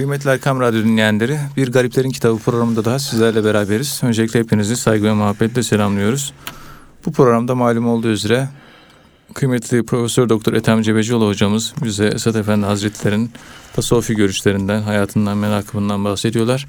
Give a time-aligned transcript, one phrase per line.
[0.00, 4.00] Kıymetli Erkam Radyo dinleyenleri, Bir Gariplerin Kitabı programında daha sizlerle beraberiz.
[4.02, 6.32] Öncelikle hepinizi saygı ve muhabbetle selamlıyoruz.
[7.06, 8.48] Bu programda malum olduğu üzere
[9.34, 13.30] kıymetli Profesör Doktor Ethem Cebecioğlu hocamız bize Esat Efendi Hazretleri'nin
[13.72, 16.66] tasavvufi görüşlerinden, hayatından, menakıbından bahsediyorlar.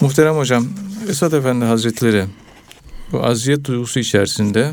[0.00, 0.66] Muhterem hocam,
[1.08, 2.24] Esat Efendi Hazretleri
[3.12, 4.72] bu aziyet duygusu içerisinde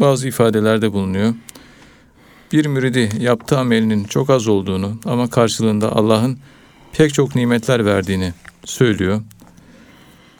[0.00, 1.34] bazı ifadelerde bulunuyor
[2.52, 6.38] bir müridi yaptığı amelinin çok az olduğunu ama karşılığında Allah'ın
[6.92, 8.32] pek çok nimetler verdiğini
[8.64, 9.22] söylüyor.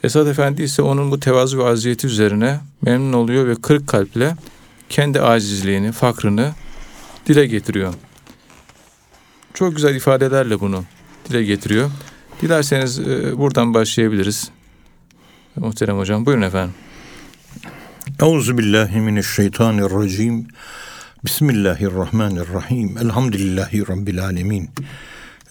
[0.03, 4.37] Esad Efendi ise onun bu tevazu ve aziyeti üzerine memnun oluyor ve kırık kalple
[4.89, 6.53] kendi acizliğini, fakrını
[7.27, 7.95] dile getiriyor.
[9.55, 10.85] Çok güzel ifadelerle bunu
[11.29, 11.91] dile getiriyor.
[12.43, 14.51] Dilerseniz e, buradan başlayabiliriz.
[15.57, 16.75] Muhterem hocam buyurun efendim.
[18.21, 20.49] Euzubillahimineşşeytanirracim.
[21.25, 22.99] Bismillahirrahmanirrahim.
[22.99, 24.71] Elhamdülillahi Rabbil alemin.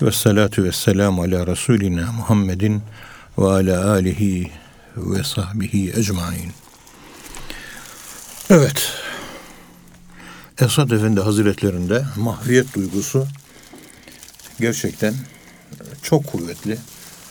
[0.01, 2.81] Ve salatu ve selamu ala Resulina Muhammedin
[3.37, 4.51] ve ala alihi
[4.97, 6.51] ve sahbihi ecmain.
[8.49, 8.91] Evet.
[10.61, 13.27] Esad Efendi Hazretlerinde mahviyet duygusu
[14.59, 15.13] gerçekten
[16.03, 16.77] çok kuvvetli.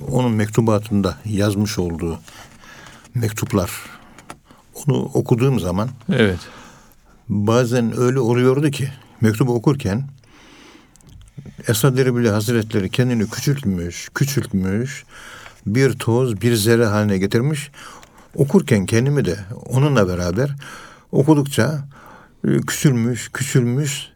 [0.08, 2.20] Onun mektubatında yazmış olduğu
[3.14, 3.70] mektuplar
[4.74, 6.40] onu okuduğum zaman evet
[7.28, 8.88] bazen öyle oluyordu ki
[9.20, 10.08] mektubu okurken
[11.68, 15.04] Esad Erbil Hazretleri kendini küçültmüş, küçültmüş,
[15.66, 17.70] bir toz, bir zerre haline getirmiş.
[18.34, 20.54] Okurken kendimi de onunla beraber
[21.12, 21.88] okudukça
[22.48, 24.08] e, küçülmüş, küçülmüş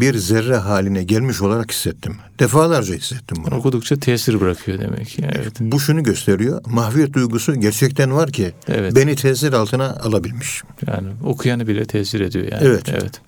[0.00, 2.16] bir zerre haline gelmiş olarak hissettim.
[2.38, 3.54] Defalarca hissettim bunu.
[3.54, 5.24] Okudukça tesir bırakıyor demek ki.
[5.36, 5.60] Evet.
[5.60, 6.60] Bu şunu gösteriyor.
[6.66, 8.96] Mahviyet duygusu gerçekten var ki evet.
[8.96, 10.62] beni tesir altına alabilmiş.
[10.86, 12.66] Yani okuyanı bile tesir ediyor yani.
[12.66, 12.88] Evet.
[12.88, 13.20] Evet.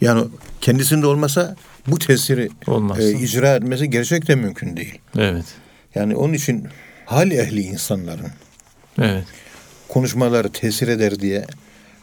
[0.00, 0.24] Yani
[0.60, 1.56] kendisinde olmasa
[1.86, 2.50] bu tesiri
[2.98, 4.98] e, icra etmesi gerçekten mümkün değil.
[5.18, 5.44] Evet.
[5.94, 6.68] Yani onun için
[7.06, 8.30] hal ehli insanların
[8.98, 9.24] evet.
[9.88, 11.46] konuşmaları tesir eder diye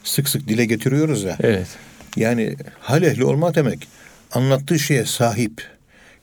[0.03, 1.37] sık sık dile getiriyoruz ya.
[1.39, 1.67] Evet.
[2.15, 3.87] Yani hal ehli olmak demek
[4.31, 5.67] anlattığı şeye sahip,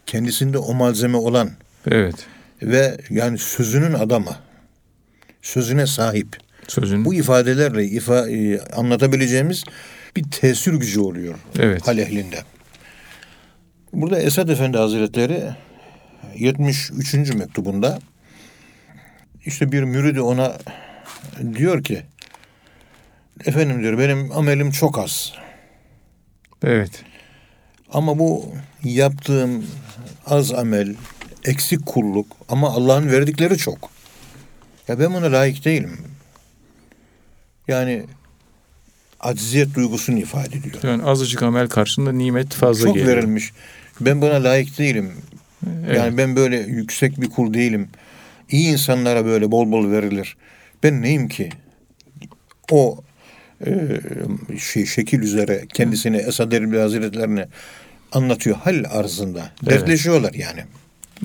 [0.06, 1.50] kendisinde o malzeme olan
[1.90, 2.26] evet.
[2.62, 4.36] ve yani sözünün adamı,
[5.42, 6.36] sözüne sahip.
[6.68, 7.04] Sözün.
[7.04, 9.64] Bu ifadelerle ifa, e, anlatabileceğimiz
[10.16, 11.86] bir tesir gücü oluyor evet.
[11.86, 12.38] hal ehlinde.
[13.92, 15.42] Burada Esad Efendi Hazretleri
[16.36, 17.14] 73.
[17.34, 17.98] mektubunda
[19.46, 20.58] işte bir müridi ona
[21.54, 22.02] diyor ki
[23.44, 25.32] efendim diyor benim amelim çok az.
[26.64, 27.04] Evet.
[27.92, 28.52] Ama bu
[28.84, 29.66] yaptığım
[30.26, 30.94] az amel,
[31.44, 33.90] eksik kulluk ama Allah'ın verdikleri çok.
[34.88, 35.98] Ya ben buna layık değilim.
[37.68, 38.04] Yani
[39.20, 40.82] acziyet duygusunu ifade ediyor.
[40.82, 43.14] Yani azıcık amel karşısında nimet fazla çok geliyor.
[43.14, 43.52] Çok verilmiş.
[44.00, 45.12] Ben buna layık değilim.
[45.86, 45.96] Evet.
[45.96, 47.88] Yani ben böyle yüksek bir kul değilim.
[48.50, 50.36] İyi insanlara böyle bol bol verilir.
[50.82, 51.50] Ben neyim ki?
[52.70, 52.98] O
[54.58, 57.48] şey şekil üzere kendisini Esad Erbil Hazretlerine
[58.12, 59.50] anlatıyor hal arzında.
[59.62, 59.72] Evet.
[59.72, 60.64] Dertleşiyorlar yani.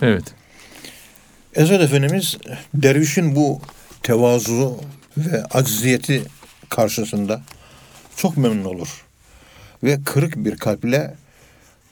[0.02, 0.24] Evet.
[1.56, 2.38] Esad Efendimiz
[2.74, 3.62] dervişin bu
[4.03, 4.80] tevazu
[5.18, 6.24] ve acziyeti
[6.70, 7.41] karşısında
[8.16, 9.06] çok memnun olur.
[9.84, 11.14] Ve kırık bir kalple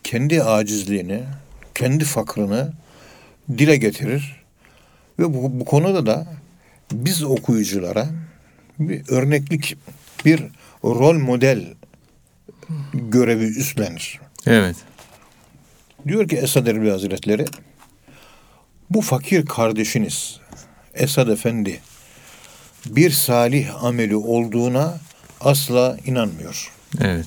[0.03, 1.23] kendi acizliğini,
[1.75, 2.73] kendi fakrını
[3.57, 4.39] dile getirir.
[5.19, 6.27] Ve bu, bu konuda da
[6.91, 8.07] biz okuyuculara
[8.79, 9.77] bir örneklik,
[10.25, 10.43] bir
[10.83, 11.73] rol model
[12.93, 14.19] görevi üstlenir.
[14.45, 14.75] Evet.
[16.07, 17.45] Diyor ki Esad Erbil Hazretleri,
[18.89, 20.39] bu fakir kardeşiniz
[20.93, 21.79] Esad Efendi
[22.85, 24.97] bir salih ameli olduğuna
[25.41, 26.73] asla inanmıyor.
[27.01, 27.25] Evet.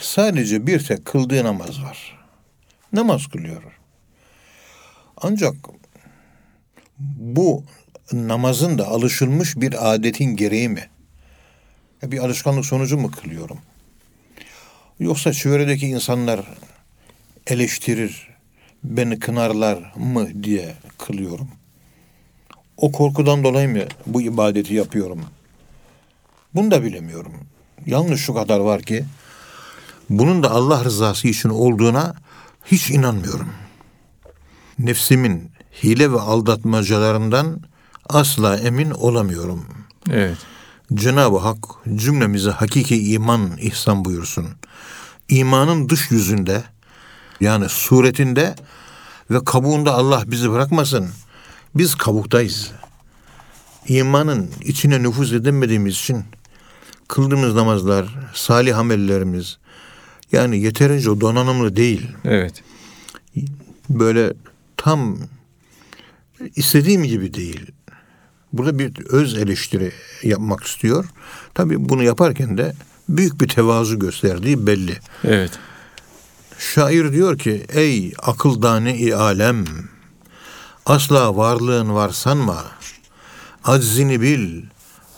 [0.00, 2.18] Sadece bir tek kıldığı namaz var.
[2.92, 3.62] Namaz kılıyor.
[5.16, 5.54] Ancak
[7.18, 7.64] bu
[8.12, 10.88] namazın da alışılmış bir adetin gereği mi?
[12.02, 13.58] Bir alışkanlık sonucu mu kılıyorum?
[15.00, 16.40] Yoksa çevredeki insanlar
[17.46, 18.28] eleştirir,
[18.84, 21.48] beni kınarlar mı diye kılıyorum.
[22.76, 25.24] O korkudan dolayı mı bu ibadeti yapıyorum?
[26.54, 27.32] Bunu da bilemiyorum.
[27.86, 29.04] Yalnız şu kadar var ki
[30.10, 32.14] bunun da Allah rızası için olduğuna
[32.64, 33.48] hiç inanmıyorum.
[34.78, 35.50] Nefsimin
[35.82, 37.60] hile ve aldatmacalarından
[38.08, 39.64] asla emin olamıyorum.
[40.10, 40.38] Evet.
[40.94, 41.58] Cenab-ı Hak
[41.94, 44.46] cümlemize hakiki iman ihsan buyursun.
[45.28, 46.64] İmanın dış yüzünde
[47.40, 48.54] yani suretinde
[49.30, 51.08] ve kabuğunda Allah bizi bırakmasın.
[51.74, 52.70] Biz kabuktayız.
[53.88, 56.24] İmanın içine nüfuz edemediğimiz için
[57.08, 59.58] kıldığımız namazlar, salih amellerimiz
[60.32, 62.08] yani yeterince donanımlı değil.
[62.24, 62.62] Evet.
[63.90, 64.32] Böyle
[64.76, 65.18] tam
[66.56, 67.66] istediğim gibi değil.
[68.52, 69.92] Burada bir öz eleştiri
[70.22, 71.04] yapmak istiyor.
[71.54, 72.74] Tabii bunu yaparken de
[73.08, 74.98] büyük bir tevazu gösterdiği belli.
[75.24, 75.50] Evet.
[76.58, 79.64] Şair diyor ki ey akıl dane-i alem
[80.86, 82.64] asla varlığın var sanma.
[83.64, 84.62] Aczini bil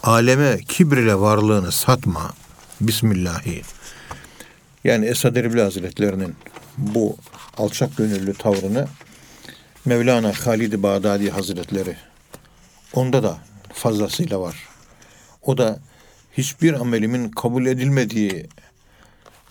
[0.02, 2.32] aleme kibir ile varlığını satma.
[2.80, 3.62] Bismillahi.
[4.84, 6.34] Yani Esad Erbil Hazretlerinin
[6.78, 7.16] bu
[7.56, 8.88] alçak gönüllü tavrını
[9.84, 11.96] Mevlana Halid-i Bağdadi Hazretleri
[12.94, 13.38] onda da
[13.72, 14.68] fazlasıyla var.
[15.42, 15.78] O da
[16.32, 18.46] hiçbir amelimin kabul edilmediği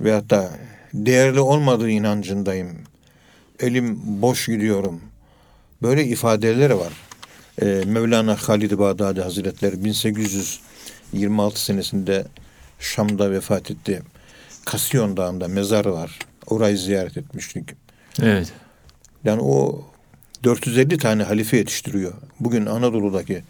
[0.01, 0.51] veyahut da
[0.93, 2.77] değerli olmadığı inancındayım.
[3.59, 5.01] Elim boş gidiyorum.
[5.81, 6.93] Böyle ifadeleri var.
[7.61, 12.25] Ee, Mevlana Halid-i Bağdadi Hazretleri 1826 senesinde
[12.79, 14.01] Şam'da vefat etti.
[14.65, 16.19] Kasiyon Dağı'nda mezarı var.
[16.47, 17.69] Orayı ziyaret etmiştik.
[18.21, 18.53] Evet.
[19.23, 19.85] Yani o
[20.43, 22.13] 450 tane halife yetiştiriyor.
[22.39, 23.43] Bugün Anadolu'daki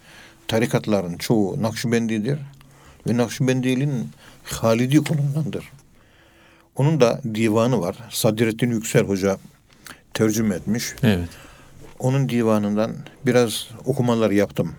[0.48, 2.40] tarikatların çoğu Nakşibendidir
[3.08, 4.10] ve Nakşibendiliğin
[4.44, 5.72] Halidi konumdandır.
[6.76, 7.96] Onun da divanı var.
[8.10, 9.38] Sadrettin Yüksel Hoca
[10.14, 10.94] tercüme etmiş.
[11.04, 11.30] Evet.
[12.00, 12.96] Onun divanından
[13.26, 14.74] biraz okumalar yaptım.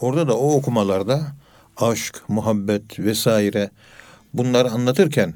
[0.00, 1.22] Orada da o okumalarda
[1.76, 3.70] aşk, muhabbet vesaire
[4.34, 5.34] bunları anlatırken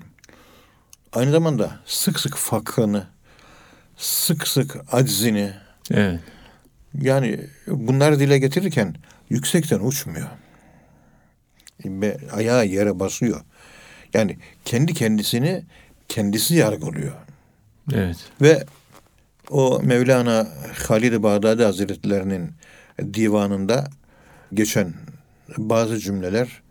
[1.13, 3.07] aynı zamanda sık sık fakrını,
[4.03, 5.53] sık sık aczini
[5.91, 6.21] Evet.
[7.01, 8.95] yani bunları dile getirirken
[9.31, 10.29] yüksekten uçmuyor.
[12.33, 13.41] Ayağı yere basıyor.
[14.15, 15.65] Yani kendi kendisini
[16.09, 17.13] kendisi yargılıyor.
[17.93, 18.17] Evet.
[18.41, 18.65] Ve
[19.51, 20.49] o Mevlana
[20.89, 22.53] Halid-i Bağdadi Hazretlerinin
[23.15, 23.87] divanında
[24.55, 24.95] geçen
[25.59, 26.63] bazı cümleler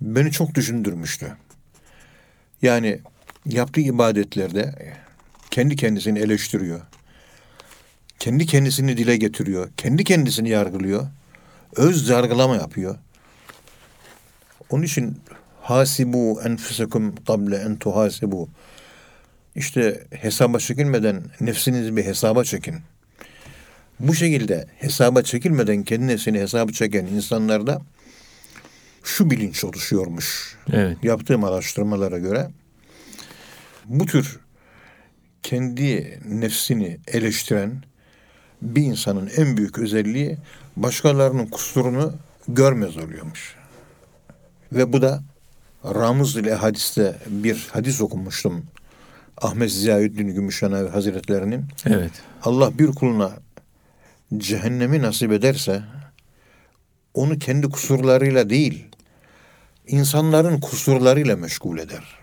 [0.00, 1.36] beni çok düşündürmüştü.
[2.62, 3.00] Yani
[3.46, 4.74] yaptığı ibadetlerde
[5.58, 6.80] kendi kendisini eleştiriyor.
[8.18, 9.70] Kendi kendisini dile getiriyor.
[9.76, 11.06] Kendi kendisini yargılıyor.
[11.76, 12.96] Öz yargılama yapıyor.
[14.70, 15.20] Onun için
[15.62, 18.48] hasibu enfusekum table en tuhasibu.
[19.54, 22.74] İşte hesaba çekilmeden nefsinizi bir hesaba çekin.
[24.00, 27.82] Bu şekilde hesaba çekilmeden kendi nefsini hesaba çeken insanlarda
[29.04, 30.56] şu bilinç oluşuyormuş.
[30.72, 30.96] Evet.
[31.02, 32.50] Yaptığım araştırmalara göre
[33.84, 34.40] bu tür
[35.42, 37.82] kendi nefsini eleştiren
[38.62, 40.38] bir insanın en büyük özelliği
[40.76, 42.14] başkalarının kusurunu
[42.48, 43.54] görmez oluyormuş.
[44.72, 45.22] Ve bu da
[45.84, 48.64] Ramuz ile hadiste bir hadis okumuştum.
[49.36, 52.12] Ahmet Ziyaüddin Gümüşhanavi Hazretlerinin Evet.
[52.42, 53.32] Allah bir kuluna
[54.36, 55.82] cehennemi nasip ederse
[57.14, 58.88] onu kendi kusurlarıyla değil
[59.86, 62.18] insanların kusurlarıyla meşgul eder.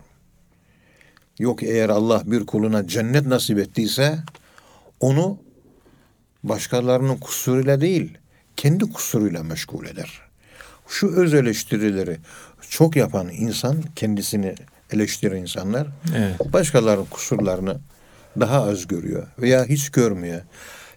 [1.39, 4.19] Yok eğer Allah bir kuluna cennet nasip ettiyse
[4.99, 5.37] onu
[6.43, 8.17] başkalarının kusuruyla değil
[8.57, 10.21] kendi kusuruyla meşgul eder.
[10.87, 12.17] Şu öz eleştirileri
[12.69, 14.55] çok yapan insan kendisini
[14.91, 15.87] eleştiren insanlar
[16.17, 16.53] Evet.
[16.53, 17.79] başkalarının kusurlarını
[18.39, 20.41] daha az görüyor veya hiç görmüyor.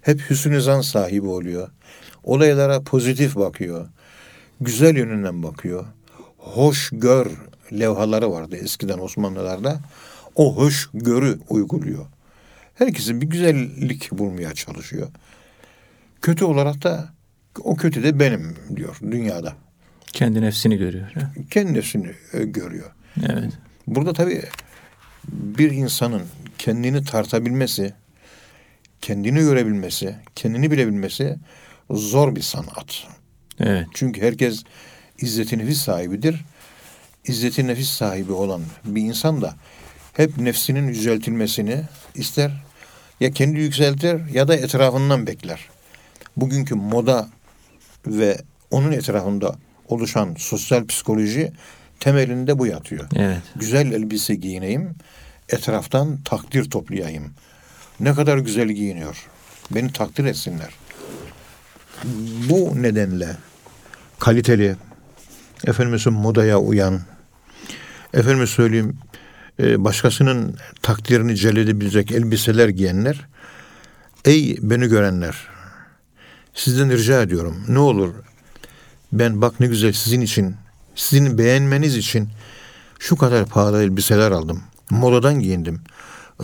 [0.00, 1.68] Hep hüsnü zan sahibi oluyor.
[2.24, 3.88] Olaylara pozitif bakıyor.
[4.60, 5.86] Güzel yönünden bakıyor.
[6.38, 7.26] Hoş gör
[7.72, 9.80] levhaları vardı eskiden Osmanlılarda.
[10.38, 12.06] O hoş görü uyguluyor.
[12.74, 15.08] Herkesin bir güzellik bulmaya çalışıyor.
[16.22, 17.08] Kötü olarak da
[17.60, 19.56] o kötü de benim diyor dünyada.
[20.12, 21.12] Kendi nefsini görüyor.
[21.12, 21.32] ha?
[21.50, 22.90] Kendisini e, görüyor.
[23.16, 23.52] Evet.
[23.86, 24.42] Burada tabii
[25.28, 26.22] bir insanın
[26.58, 27.94] kendini tartabilmesi,
[29.00, 31.36] kendini görebilmesi, kendini bilebilmesi
[31.90, 33.06] zor bir sanat.
[33.60, 33.86] Evet.
[33.94, 34.64] Çünkü herkes
[35.18, 36.44] izzeti nefis sahibidir.
[37.24, 39.54] İzzeti nefis sahibi olan bir insan da
[40.12, 41.82] hep nefsinin yüceltilmesini
[42.14, 42.50] ister.
[43.20, 45.68] Ya kendi yükseltir ya da etrafından bekler.
[46.36, 47.28] Bugünkü moda
[48.06, 48.38] ve
[48.70, 49.54] onun etrafında
[49.88, 51.52] oluşan sosyal psikoloji
[52.00, 53.08] temelinde bu yatıyor.
[53.16, 53.42] Evet.
[53.56, 54.94] Güzel elbise giyineyim,
[55.48, 57.34] etraftan takdir toplayayım.
[58.00, 59.26] Ne kadar güzel giyiniyor.
[59.70, 60.74] Beni takdir etsinler.
[62.48, 63.36] Bu nedenle
[64.18, 64.76] kaliteli,
[65.66, 67.00] efendimizin modaya uyan,
[68.14, 68.98] efendime söyleyeyim
[69.60, 73.26] e, başkasının takdirini celledebilecek elbiseler giyenler,
[74.24, 75.48] ey beni görenler,
[76.54, 78.14] sizden rica ediyorum ne olur
[79.12, 80.56] ben bak ne güzel sizin için,
[80.94, 82.28] sizin beğenmeniz için
[82.98, 84.62] şu kadar pahalı elbiseler aldım.
[84.90, 85.80] Modadan giyindim.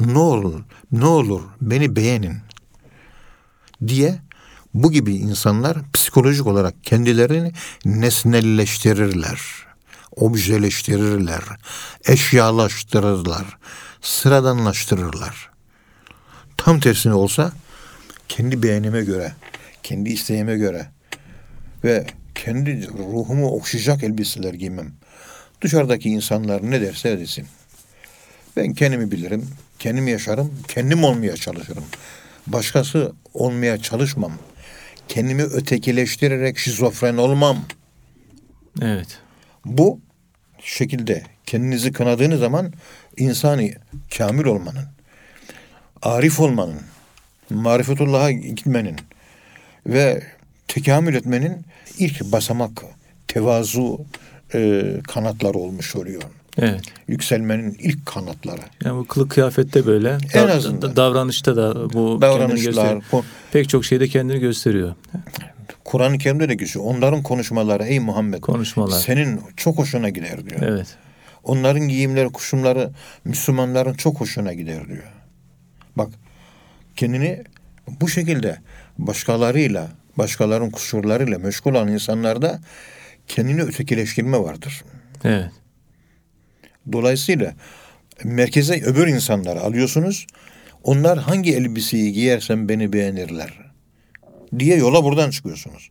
[0.00, 0.60] Ne olur,
[0.92, 2.36] ne olur beni beğenin
[3.86, 4.20] diye
[4.74, 7.52] bu gibi insanlar psikolojik olarak kendilerini
[7.84, 9.63] nesnelleştirirler.
[10.16, 11.42] Objeleştirirler.
[12.04, 13.58] Eşyalaştırırlar.
[14.02, 15.50] Sıradanlaştırırlar.
[16.56, 17.52] Tam tersine olsa
[18.28, 19.32] kendi beğenime göre,
[19.82, 20.86] kendi isteğime göre
[21.84, 24.92] ve kendi ruhumu okşayacak elbiseler giymem.
[25.60, 27.46] Dışarıdaki insanlar ne derse desin.
[28.56, 31.84] Ben kendimi bilirim, kendim yaşarım, kendim olmaya çalışırım.
[32.46, 34.32] Başkası olmaya çalışmam.
[35.08, 37.64] Kendimi ötekileştirerek şizofren olmam.
[38.82, 39.18] Evet.
[39.64, 40.00] Bu
[40.64, 42.72] şekilde kendinizi kınadığınız zaman
[43.16, 43.74] insani
[44.18, 44.84] kamil olmanın,
[46.02, 46.80] arif olmanın,
[47.50, 48.96] marifetullah'a gitmenin
[49.86, 50.22] ve
[50.68, 51.64] tekamül etmenin
[51.98, 52.84] ilk basamak,
[53.28, 54.00] tevazu
[54.54, 56.22] e, kanatları olmuş oluyor.
[56.58, 56.80] Evet.
[57.08, 58.60] Yükselmenin ilk kanatları.
[58.84, 60.18] Yani bu kılık kıyafette böyle.
[60.34, 60.82] En Da- azından.
[60.82, 63.02] da- davranışta da bu kendini Davranışlar, gösteriyor.
[63.10, 64.94] kon- Pek çok şeyde kendini gösteriyor.
[65.84, 66.84] Kur'an-ı Kerim'de de geçiyor.
[66.84, 69.00] Onların konuşmaları ey Muhammed Konuşmalar.
[69.00, 70.62] senin çok hoşuna gider diyor.
[70.62, 70.86] Evet.
[71.44, 72.90] Onların giyimleri, kuşumları
[73.24, 75.04] Müslümanların çok hoşuna gider diyor.
[75.96, 76.08] Bak
[76.96, 77.44] kendini
[78.00, 78.58] bu şekilde
[78.98, 79.88] başkalarıyla,
[80.18, 82.60] başkalarının kusurlarıyla meşgul olan insanlarda
[83.28, 84.84] kendini ötekileştirme vardır.
[85.24, 85.50] Evet.
[86.92, 87.54] Dolayısıyla
[88.24, 90.26] merkeze öbür insanları alıyorsunuz.
[90.82, 93.63] Onlar hangi elbiseyi giyersem beni beğenirler
[94.58, 95.90] diye yola buradan çıkıyorsunuz.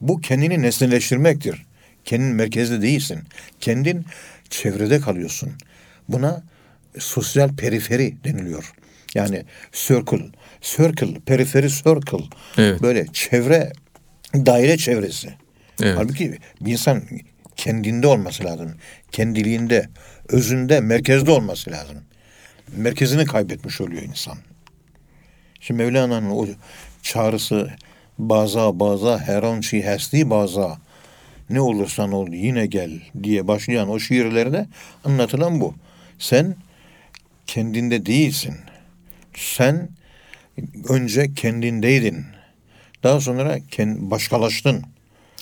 [0.00, 1.66] Bu kendini nesneleştirmektir.
[2.04, 3.20] Kendin merkezde değilsin.
[3.60, 4.06] Kendin
[4.50, 5.52] çevrede kalıyorsun.
[6.08, 6.42] Buna
[6.98, 8.72] sosyal periferi deniliyor.
[9.14, 10.24] Yani circle,
[10.60, 12.24] circle, periferi circle.
[12.58, 12.82] Evet.
[12.82, 13.72] Böyle çevre,
[14.34, 15.34] daire çevresi.
[15.82, 15.98] Evet.
[15.98, 17.02] Halbuki bir insan
[17.56, 18.74] kendinde olması lazım.
[19.12, 19.88] Kendiliğinde,
[20.28, 21.96] özünde, merkezde olması lazım.
[22.76, 24.38] Merkezini kaybetmiş oluyor insan.
[25.60, 26.46] Şimdi Mevlana'nın o
[27.08, 27.70] çağrısı
[28.18, 30.78] baza baza her an şey hesti baza
[31.50, 32.90] ne olursan ol yine gel
[33.22, 34.66] diye başlayan o şiirlerde
[35.04, 35.74] anlatılan bu.
[36.18, 36.56] Sen
[37.46, 38.54] kendinde değilsin.
[39.34, 39.88] Sen
[40.88, 42.24] önce kendindeydin.
[43.02, 44.82] Daha sonra kend, başkalaştın.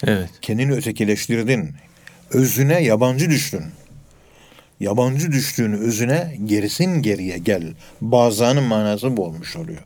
[0.05, 0.31] Evet.
[0.41, 1.75] Kendini ötekileştirdin.
[2.31, 3.63] Özüne yabancı düştün.
[4.81, 7.75] Yabancı düştüğün özüne gerisin geriye gel.
[8.01, 9.83] Bazanın manası bu olmuş oluyor.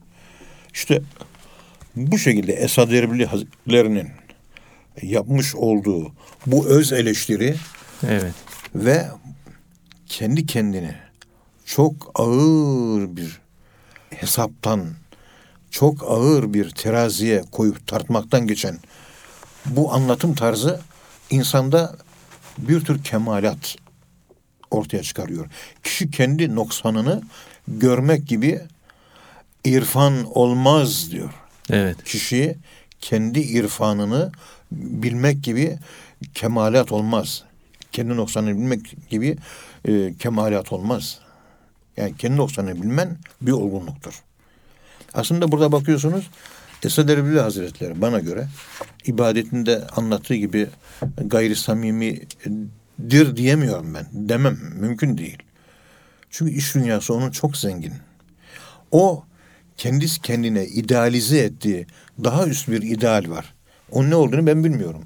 [0.75, 1.03] İşte
[1.97, 4.09] bu şekilde Esad Erbil Hazretleri'nin
[5.03, 6.13] yapmış olduğu
[6.47, 7.55] bu öz eleştiri
[8.09, 8.35] Evet.
[8.75, 9.07] ve
[10.07, 10.95] kendi kendini
[11.65, 13.41] çok ağır bir
[14.11, 14.87] hesaptan,
[15.71, 18.79] çok ağır bir teraziye koyup tartmaktan geçen
[19.67, 20.81] bu anlatım tarzı
[21.31, 21.97] insanda
[22.59, 23.77] bir tür kemalat
[24.71, 25.47] ortaya çıkarıyor.
[25.83, 27.23] Kişi kendi noksanını
[27.69, 28.61] görmek gibi
[29.65, 31.31] irfan olmaz diyor.
[31.71, 32.05] Evet.
[32.05, 32.57] Kişi
[33.01, 34.33] kendi irfanını
[34.73, 35.79] bilmek gibi
[36.35, 37.45] kemalat olmaz.
[37.93, 39.37] Kendi noksanını bilmek gibi
[39.89, 41.19] e, kemalat olmaz.
[41.97, 44.23] Yani kendi noksanını bilmen bir olgunluktur.
[45.15, 46.31] Aslında burada bakıyorsunuz
[46.83, 48.49] Esad Erbil Hazretleri bana göre
[49.05, 50.69] ibadetinde anlattığı gibi
[51.25, 54.07] gayri samimidir diyemiyorum ben.
[54.13, 55.39] Demem mümkün değil.
[56.31, 57.95] Çünkü iş dünyası onun çok zengin.
[58.91, 59.25] O
[59.85, 61.87] kendisi kendine idealize ettiği
[62.25, 63.55] daha üst bir ideal var.
[63.91, 65.03] Onun ne olduğunu ben bilmiyorum.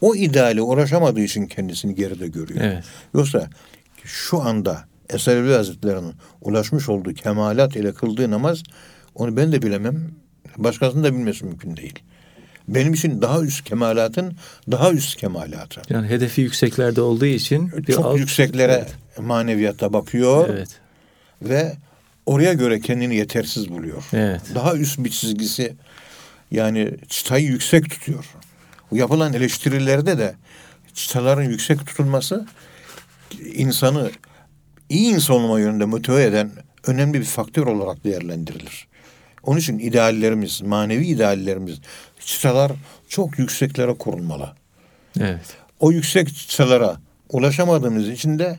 [0.00, 2.60] O ideale uğraşamadığı için kendisini geride görüyor.
[2.64, 2.84] Evet.
[3.14, 3.50] Yoksa
[4.04, 8.62] şu anda Eser Erbil Hazretleri'nin ulaşmış olduğu kemalat ile kıldığı namaz
[9.14, 10.10] onu ben de bilemem.
[10.56, 11.98] Başkasının da bilmesi mümkün değil.
[12.68, 14.36] Benim için daha üst kemalatın
[14.70, 15.82] daha üst kemalatı.
[15.90, 18.94] Yani hedefi yükseklerde olduğu için bir Çok alt- yükseklere Evet.
[19.26, 20.68] maneviyatta bakıyor Evet.
[21.42, 21.72] ve
[22.26, 24.04] oraya göre kendini yetersiz buluyor.
[24.12, 24.40] Evet.
[24.54, 25.76] Daha üst bir çizgisi
[26.50, 28.24] yani çıtayı yüksek tutuyor.
[28.90, 30.34] Bu yapılan eleştirilerde de
[30.94, 32.46] çıtaların yüksek tutulması
[33.54, 34.10] insanı
[34.88, 36.50] iyi insan olma yönünde motive eden
[36.86, 38.86] önemli bir faktör olarak değerlendirilir.
[39.42, 41.80] Onun için ideallerimiz, manevi ideallerimiz,
[42.20, 42.72] çıtalar
[43.08, 44.52] çok yükseklere kurulmalı.
[45.20, 45.56] Evet.
[45.80, 46.96] O yüksek çıtalara
[47.28, 48.58] ulaşamadığımız için de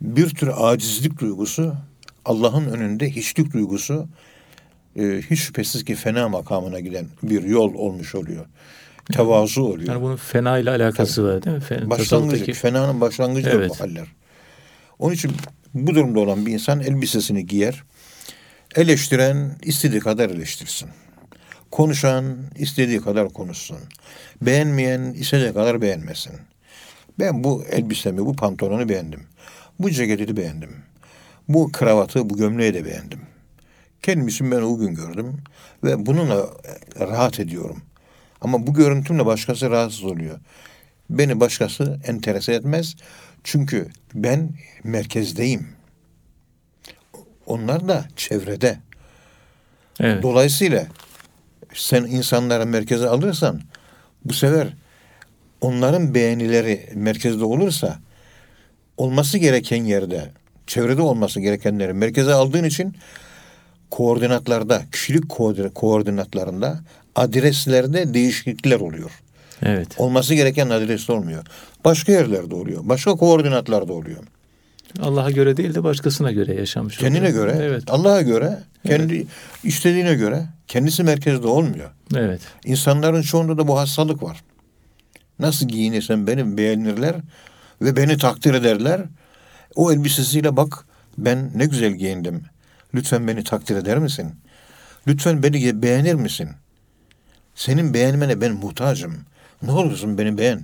[0.00, 1.74] bir tür acizlik duygusu,
[2.26, 4.08] Allah'ın önünde hiçlik duygusu
[4.96, 8.46] e, hiç şüphesiz ki fena makamına giden bir yol olmuş oluyor.
[9.12, 9.88] Tevazu oluyor.
[9.88, 11.62] Yani bunun fena ile alakası var değil mi?
[11.62, 13.70] Fen, Başlangıcı, tasavvuftaki- fenanın başlangıcıdır Evet.
[13.70, 14.06] bu haller.
[14.98, 15.32] Onun için
[15.74, 17.82] bu durumda olan bir insan elbisesini giyer.
[18.76, 20.88] Eleştiren istediği kadar eleştirsin.
[21.70, 23.78] Konuşan istediği kadar konuşsun.
[24.42, 26.32] Beğenmeyen istediği kadar beğenmesin.
[27.18, 29.22] Ben bu elbisemi, bu pantolonu beğendim.
[29.78, 30.70] Bu ceketi beğendim.
[31.48, 33.20] Bu kravatı, bu gömleği de beğendim.
[34.02, 35.36] Kendim için ben uygun gördüm
[35.84, 36.46] ve bununla
[37.00, 37.82] rahat ediyorum.
[38.40, 40.38] Ama bu görüntümle başkası rahatsız oluyor.
[41.10, 42.96] Beni başkası enterese etmez.
[43.44, 44.50] Çünkü ben
[44.84, 45.68] merkezdeyim.
[47.46, 48.78] Onlar da çevrede.
[50.00, 50.22] Evet.
[50.22, 50.86] Dolayısıyla
[51.74, 53.60] sen insanları merkeze alırsan
[54.24, 54.68] bu sefer
[55.60, 57.98] onların beğenileri merkezde olursa
[58.96, 60.30] olması gereken yerde,
[60.66, 62.94] çevrede olması gerekenleri merkeze aldığın için
[63.90, 66.80] koordinatlarda, kişilik koordin- koordinatlarında,
[67.14, 69.10] adreslerde değişiklikler oluyor.
[69.62, 69.88] Evet.
[69.98, 71.44] Olması gereken adreste olmuyor.
[71.84, 72.80] Başka yerlerde oluyor.
[72.84, 74.18] Başka koordinatlarda oluyor.
[75.02, 77.32] Allah'a göre değil de başkasına göre yaşamış Kendine oluyor.
[77.34, 77.82] göre, Evet.
[77.86, 79.26] Allah'a göre, kendi
[79.64, 81.90] istediğine göre kendisi merkezde olmuyor.
[82.16, 82.40] Evet.
[82.64, 84.40] İnsanların çoğunda da bu hastalık var.
[85.38, 87.14] Nasıl giyinirsem benim beğenirler
[87.82, 89.00] ve beni takdir ederler.
[89.76, 90.84] O elbisesiyle bak
[91.18, 92.42] ben ne güzel giyindim.
[92.94, 94.34] Lütfen beni takdir eder misin?
[95.06, 96.48] Lütfen beni beğenir misin?
[97.54, 99.16] Senin beğenmene ben muhtacım.
[99.62, 100.62] Ne olursun beni beğen.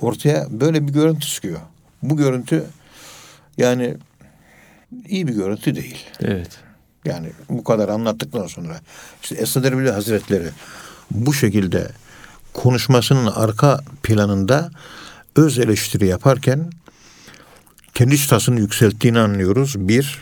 [0.00, 1.60] Ortaya böyle bir görüntü çıkıyor.
[2.02, 2.64] Bu görüntü
[3.56, 3.96] yani
[5.08, 6.06] iyi bir görüntü değil.
[6.20, 6.58] Evet.
[7.04, 8.80] Yani bu kadar anlattıktan sonra
[9.22, 10.48] işte Esad Erbil Hazretleri
[11.10, 11.90] bu şekilde
[12.52, 14.70] konuşmasının arka planında
[15.36, 16.70] öz eleştiri yaparken
[17.94, 19.74] kendi çıtasını yükselttiğini anlıyoruz.
[19.78, 20.18] Bir,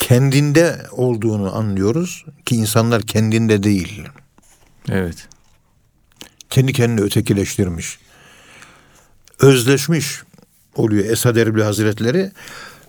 [0.00, 4.02] kendinde olduğunu anlıyoruz ki insanlar kendinde değil.
[4.88, 5.28] Evet.
[6.50, 7.98] Kendi kendini ötekileştirmiş.
[9.40, 10.22] Özleşmiş
[10.74, 12.32] oluyor Esad Erbil Hazretleri.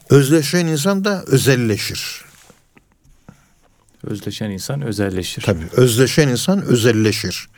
[0.10, 2.26] Özleşen insan da özelleşir.
[4.04, 5.42] Özleşen insan özelleşir.
[5.42, 7.50] Tabii özleşen insan özelleşir.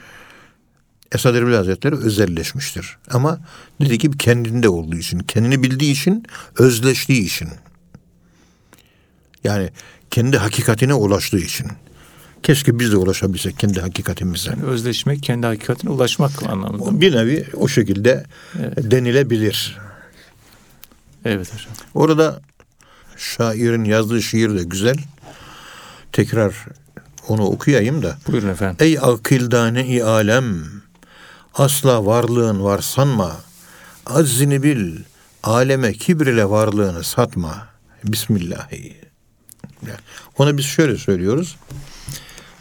[1.15, 2.97] Esad Erbil Hazretleri özelleşmiştir.
[3.11, 3.39] Ama
[3.81, 6.25] dedi ki kendinde olduğu için, kendini bildiği için,
[6.59, 7.49] özleştiği için.
[9.43, 9.69] Yani
[10.11, 11.67] kendi hakikatine ulaştığı için.
[12.43, 14.49] Keşke biz de ulaşabilsek kendi hakikatimize.
[14.49, 17.01] Yani özleşmek kendi hakikatine ulaşmak anlamında.
[17.01, 18.25] Bir nevi o şekilde
[18.77, 19.77] denilebilir.
[21.25, 21.73] Evet hocam.
[21.93, 22.41] Orada
[23.17, 24.97] şairin yazdığı şiir de güzel.
[26.11, 26.65] Tekrar
[27.27, 28.17] onu okuyayım da.
[28.27, 28.77] Buyurun efendim.
[28.79, 30.65] Ey akildane-i alem,
[31.55, 33.37] asla varlığın var sanma.
[34.05, 34.97] Aczini bil,
[35.43, 37.67] aleme kibir ile varlığını satma.
[38.03, 38.95] Bismillahi.
[40.37, 41.55] Ona biz şöyle söylüyoruz.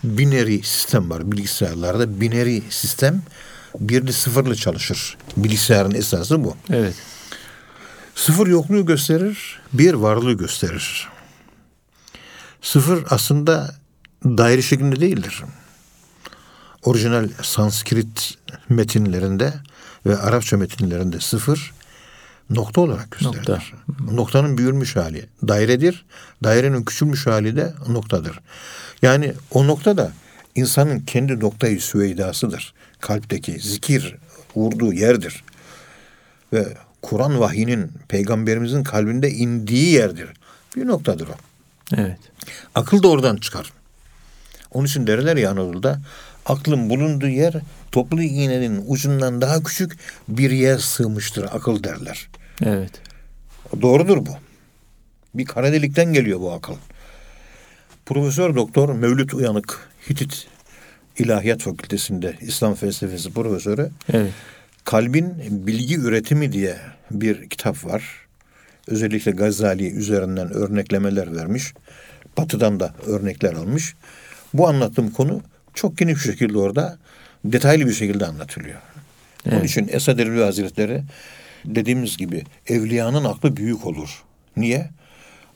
[0.05, 2.21] Bineri sistem var bilgisayarlarda.
[2.21, 3.23] Bineri sistem
[3.81, 5.17] birli sıfırlı çalışır.
[5.37, 6.57] Bilgisayarın esası bu.
[6.71, 6.95] Evet.
[8.15, 11.09] Sıfır yokluğu gösterir, bir varlığı gösterir.
[12.63, 13.75] Sıfır aslında
[14.25, 15.43] daire şeklinde değildir.
[16.85, 18.35] Orijinal Sanskrit
[18.69, 19.53] metinlerinde
[20.07, 21.73] ve Arapça metinlerinde sıfır
[22.51, 23.39] nokta olarak gösterilir.
[23.39, 23.63] Nokta.
[24.13, 26.05] Noktanın büyülmüş hali dairedir.
[26.45, 28.41] Dairenin küçülmüş hali de noktadır.
[29.03, 30.13] Yani o nokta da
[30.55, 32.75] insanın kendi noktayı süveydasıdır.
[33.01, 34.17] Kalpteki zikir
[34.57, 35.45] vurduğu yerdir
[36.53, 40.29] ve Kur'an vahyinin peygamberimizin kalbinde indiği yerdir.
[40.77, 41.35] Bir noktadır o.
[41.97, 42.19] Evet.
[42.75, 43.73] Akıl da oradan çıkar.
[44.71, 46.01] Onun için derler ya Anadolu'da
[46.47, 47.55] aklın bulunduğu yer
[47.93, 49.97] toplu iğnenin ucundan daha küçük
[50.29, 52.29] bir yer sığmıştır akıl derler.
[52.65, 52.91] Evet.
[53.83, 54.31] Doğrudur bu.
[55.35, 56.75] Bir kara delikten geliyor bu akıl.
[58.07, 60.47] Profesör Doktor Mevlüt Uyanık Hitit
[61.19, 64.33] İlahiyat Fakültesi'nde İslam felsefesi profesörü Evet.
[64.85, 66.77] Kalbin Bilgi Üretimi diye
[67.11, 68.03] bir kitap var.
[68.89, 71.75] Özellikle Gazali üzerinden örneklemeler vermiş.
[72.37, 73.95] Batı'dan da örnekler almış.
[74.55, 75.43] Bu anlattığım konu
[75.75, 76.99] çok geniş bir şekilde orada
[77.45, 78.81] detaylı bir şekilde anlatılıyor.
[79.47, 79.71] Onun Evet.
[79.71, 81.03] için Esad Erbil Hazretleri
[81.65, 84.23] dediğimiz gibi evliyanın aklı büyük olur.
[84.57, 84.91] Niye?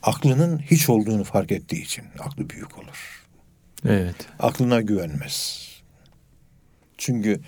[0.02, 3.24] Aklının hiç olduğunu fark ettiği için aklı büyük olur
[3.88, 4.14] Evet.
[4.38, 5.68] aklına güvenmez.
[6.98, 7.40] Çünkü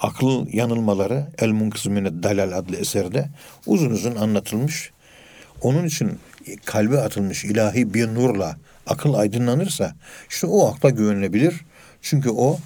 [0.00, 3.28] akıl yanılmaları El Munkızmine Dalal adlı eserde
[3.66, 4.90] uzun uzun anlatılmış.
[5.62, 6.18] Onun için
[6.64, 8.56] kalbe atılmış ilahi bir nurla
[8.86, 9.94] akıl aydınlanırsa
[10.30, 11.54] işte o akla güvenilebilir.
[12.02, 12.58] Çünkü o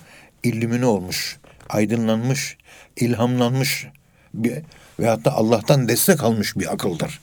[0.42, 1.38] illimine olmuş,
[1.70, 2.56] aydınlanmış,
[2.96, 3.86] ilhamlanmış
[4.34, 4.52] bir,
[5.00, 7.20] ve hatta Allah'tan destek almış bir akıldır.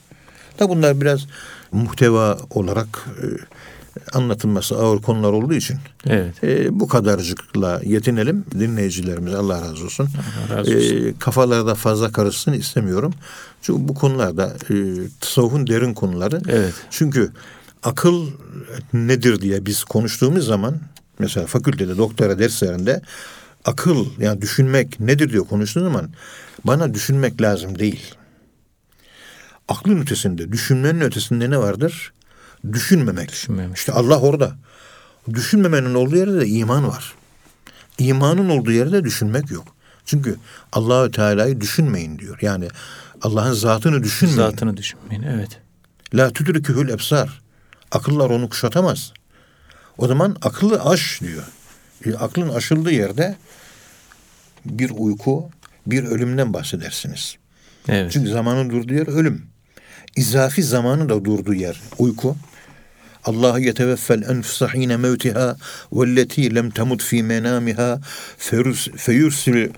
[0.59, 1.27] Da bunlar biraz
[1.71, 3.25] muhteva olarak e,
[4.13, 6.43] anlatılması ağır konular olduğu için Evet.
[6.43, 10.09] e, bu kadarcıkla yetinelim dinleyicilerimize Allah razı olsun.
[10.49, 11.07] Allah razı olsun.
[11.07, 13.13] E, kafalarda fazla karışsın istemiyorum.
[13.61, 14.75] Çünkü bu konularda e,
[15.19, 16.41] tasavvufun derin konuları.
[16.49, 16.73] Evet.
[16.89, 17.31] Çünkü
[17.83, 18.27] akıl
[18.93, 20.75] nedir diye biz konuştuğumuz zaman
[21.19, 23.01] mesela fakültede doktora derslerinde
[23.65, 26.09] akıl yani düşünmek nedir diye konuştuğum zaman
[26.63, 28.15] bana düşünmek lazım değil.
[29.67, 32.13] Aklın ötesinde, düşünmenin ötesinde ne vardır?
[32.71, 33.29] Düşünmemek.
[33.29, 33.77] Düşünmemek.
[33.77, 34.55] İşte Allah orada.
[35.33, 37.13] Düşünmemenin olduğu yerde de iman var.
[37.97, 39.75] İmanın olduğu yerde düşünmek yok.
[40.05, 40.35] Çünkü
[40.71, 42.37] Allahü Teala'yı düşünmeyin diyor.
[42.41, 42.67] Yani
[43.21, 44.37] Allah'ın zatını düşünmeyin.
[44.37, 45.23] Zatını düşünmeyin.
[45.23, 45.59] Evet.
[46.13, 47.41] La tudrikühül ebsar.
[47.91, 49.13] Akıllar onu kuşatamaz.
[49.97, 51.43] O zaman akıllı aş diyor.
[52.05, 53.35] E, aklın aşıldığı yerde
[54.65, 55.49] bir uyku,
[55.87, 57.35] bir ölümden bahsedersiniz.
[57.89, 58.11] Evet.
[58.11, 59.45] Çünkü zamanın durduğu yer ölüm.
[60.15, 62.35] İzafi zamanın da durduğu yer uyku.
[63.25, 65.55] Allah yeteveffel enfuse hine mevtiha
[65.91, 67.99] velleti lem temut fi menamiha
[68.97, 69.69] feyursil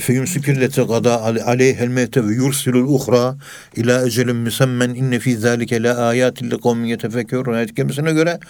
[0.00, 3.36] feyumsikillete gada aleyhel mevte ve yursilul uhra
[3.76, 8.40] ila ecelin müsemmen inne fi zalike la ayatin li kavmin yetefekkürün ayet kelimesine göre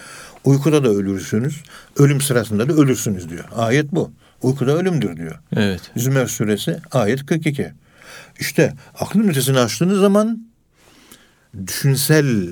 [0.44, 1.62] uykuda da ölürsünüz.
[1.96, 3.44] Ölüm sırasında da ölürsünüz diyor.
[3.56, 4.12] Ayet bu.
[4.42, 5.38] Uykuda ölümdür diyor.
[5.56, 5.80] Evet.
[5.96, 7.72] Zümer suresi ayet 42.
[8.40, 10.46] İşte aklın ötesini açtığınız zaman
[11.66, 12.48] düşünsel,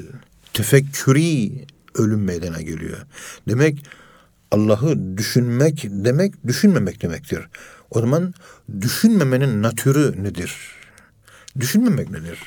[0.53, 1.51] tefekkürü
[1.95, 2.99] ölüm meydana geliyor.
[3.49, 3.85] Demek
[4.51, 7.41] Allah'ı düşünmek demek düşünmemek demektir.
[7.91, 8.35] O zaman
[8.81, 10.57] düşünmemenin natürü nedir?
[11.61, 12.39] Düşünmemek nedir?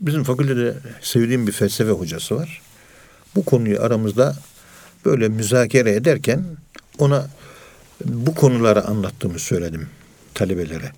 [0.00, 2.62] Bizim fakültede sevdiğim bir felsefe hocası var.
[3.36, 4.36] Bu konuyu aramızda
[5.04, 6.44] böyle müzakere ederken
[6.98, 7.28] ona
[8.04, 9.86] bu konuları anlattığımı söyledim
[10.34, 10.92] talebelere.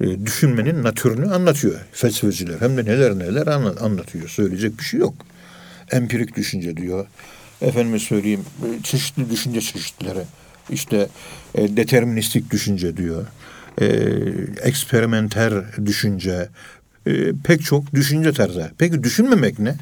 [0.00, 2.60] E, düşünmenin natürünü anlatıyor felsefeciler.
[2.60, 4.28] Hem de neler neler anlatıyor.
[4.28, 5.14] Söyleyecek bir şey yok.
[5.92, 7.06] Empirik düşünce diyor.
[7.62, 8.44] Efendime söyleyeyim
[8.82, 10.22] çeşitli düşünce çeşitleri.
[10.70, 11.08] İşte
[11.54, 13.26] e, deterministik düşünce diyor.
[13.80, 13.86] E,
[14.62, 15.52] eksperimenter
[15.86, 16.48] düşünce.
[17.06, 17.12] E,
[17.44, 18.70] pek çok düşünce tarzı.
[18.78, 19.74] Peki düşünmemek ne?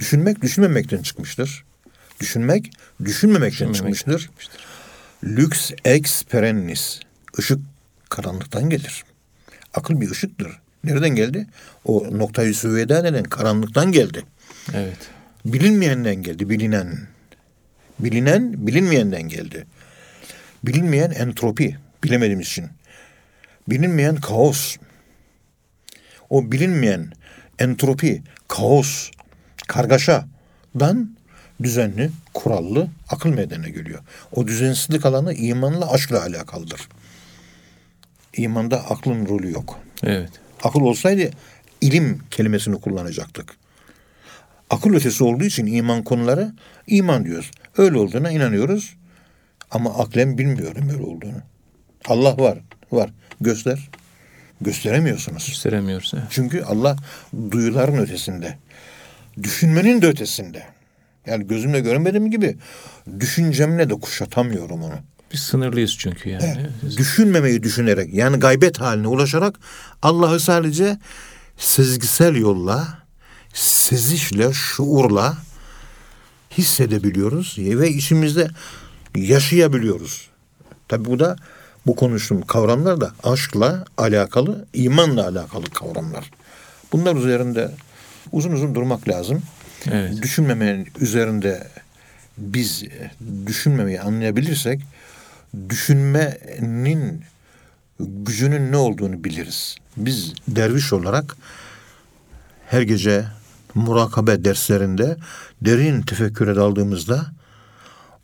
[0.00, 1.64] Düşünmek düşünmemekten çıkmıştır.
[2.20, 2.70] Düşünmek
[3.04, 4.18] düşünmemekten Düşünmemek çıkmıştır.
[4.26, 4.60] çıkmıştır.
[5.24, 7.00] Lüks ex perennis.
[7.38, 7.58] Işık
[8.08, 9.04] karanlıktan gelir.
[9.74, 10.48] Akıl bir ışıktır.
[10.84, 11.46] Nereden geldi?
[11.84, 14.22] O noktayı süveda denen karanlıktan geldi.
[14.74, 14.98] Evet.
[15.44, 16.98] Bilinmeyenden geldi, bilinen.
[17.98, 19.66] Bilinen, bilinmeyenden geldi.
[20.64, 22.66] Bilinmeyen entropi, bilemediğimiz için.
[23.68, 24.76] Bilinmeyen kaos.
[26.30, 27.12] O bilinmeyen
[27.58, 29.10] entropi, kaos,
[29.68, 31.16] kargaşadan
[31.62, 34.00] düzenli, kurallı akıl meydana geliyor.
[34.32, 36.88] O düzensizlik alanı imanla aşkla alakalıdır.
[38.36, 39.80] İmanda aklın rolü yok.
[40.02, 40.30] Evet.
[40.62, 41.30] Akıl olsaydı
[41.80, 43.63] ilim kelimesini kullanacaktık.
[44.70, 46.52] Akıl ötesi olduğu için iman konuları
[46.86, 47.50] iman diyoruz.
[47.78, 48.94] Öyle olduğuna inanıyoruz.
[49.70, 51.42] Ama aklen bilmiyorum öyle olduğunu.
[52.08, 52.58] Allah var.
[52.92, 53.10] Var.
[53.40, 53.90] Göster.
[54.60, 55.46] Gösteremiyorsunuz.
[55.46, 56.12] Gösteremiyoruz.
[56.14, 56.24] Evet.
[56.30, 56.96] Çünkü Allah
[57.50, 58.58] duyuların ötesinde.
[59.42, 60.62] Düşünmenin de ötesinde.
[61.26, 62.56] Yani gözümle görmediğim gibi
[63.20, 64.94] düşüncemle de kuşatamıyorum onu.
[65.32, 66.56] Biz sınırlıyız çünkü yani.
[66.60, 66.98] Evet.
[66.98, 69.54] Düşünmemeyi düşünerek yani gaybet haline ulaşarak
[70.02, 70.98] Allah'ı sadece
[71.56, 72.98] sezgisel yolla,
[73.54, 75.36] sezişle, şuurla
[76.50, 78.48] hissedebiliyoruz ve içimizde
[79.16, 80.28] yaşayabiliyoruz.
[80.88, 81.36] Tabi bu da
[81.86, 86.30] bu konuştuğum kavramlar da aşkla alakalı, imanla alakalı kavramlar.
[86.92, 87.70] Bunlar üzerinde
[88.32, 89.42] uzun uzun durmak lazım.
[89.90, 90.22] Evet.
[90.22, 91.68] Düşünmemenin üzerinde
[92.38, 92.84] biz
[93.46, 94.80] düşünmemeyi anlayabilirsek
[95.68, 97.22] düşünmenin
[98.00, 99.76] gücünün ne olduğunu biliriz.
[99.96, 101.36] Biz derviş olarak
[102.66, 103.24] her gece
[103.74, 105.16] murakabe derslerinde
[105.60, 107.26] derin tefekküre daldığımızda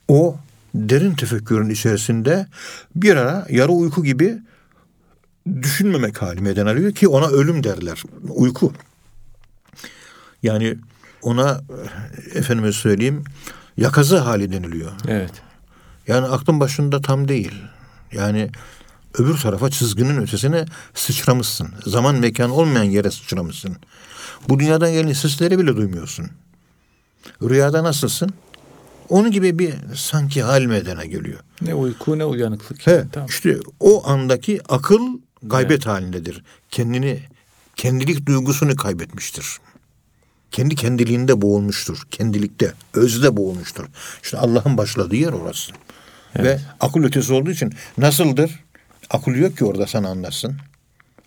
[0.08, 0.36] o
[0.74, 2.46] derin tefekkürün içerisinde
[2.96, 4.38] bir ara yarı uyku gibi
[5.62, 8.02] düşünmemek hali meydana alıyor ki ona ölüm derler.
[8.28, 8.72] Uyku.
[10.42, 10.76] Yani
[11.22, 11.60] ona
[12.34, 13.24] efendime söyleyeyim
[13.76, 14.92] yakazı hali deniliyor.
[15.08, 15.32] Evet.
[16.08, 17.54] Yani aklın başında tam değil.
[18.12, 18.50] Yani
[19.18, 21.68] öbür tarafa çizginin ötesine sıçramışsın.
[21.86, 23.76] Zaman mekan olmayan yere sıçramışsın.
[24.48, 26.30] Bu dünyadan gelen sesleri bile duymuyorsun.
[27.42, 28.30] Rüyada nasılsın?
[29.08, 31.40] Onun gibi bir sanki hal meydana geliyor.
[31.62, 32.86] Ne uyku ne uyanıklık.
[32.86, 33.28] He, tamam.
[33.28, 35.86] İşte o andaki akıl gaybet evet.
[35.86, 36.42] halindedir.
[36.70, 37.20] Kendini,
[37.76, 39.58] kendilik duygusunu kaybetmiştir.
[40.50, 42.02] Kendi kendiliğinde boğulmuştur.
[42.10, 43.86] Kendilikte, özde boğulmuştur.
[44.22, 45.72] İşte Allah'ın başladığı yer orası.
[46.36, 46.46] Evet.
[46.46, 48.64] Ve akıl ötesi olduğu için nasıldır?
[49.10, 50.56] Akıl yok ki orada sana anlatsın.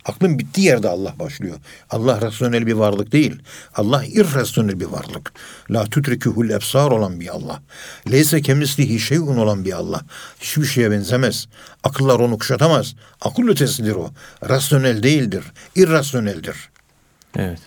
[0.04, 1.56] Aklın bittiği yerde Allah başlıyor.
[1.90, 3.42] Allah rasyonel bir varlık değil.
[3.74, 5.32] Allah irrasyonel bir varlık.
[5.70, 7.62] La tudrikuhul ebsar olan bir Allah.
[8.10, 10.02] Leyse kemislihi şeyun olan bir Allah.
[10.40, 11.46] Hiçbir şeye benzemez.
[11.84, 12.94] Akıllar onu kuşatamaz.
[13.20, 14.10] Akıl ötesidir o.
[14.48, 15.44] Rasyonel değildir.
[15.76, 16.56] İrrasyoneldir.
[17.36, 17.60] Evet.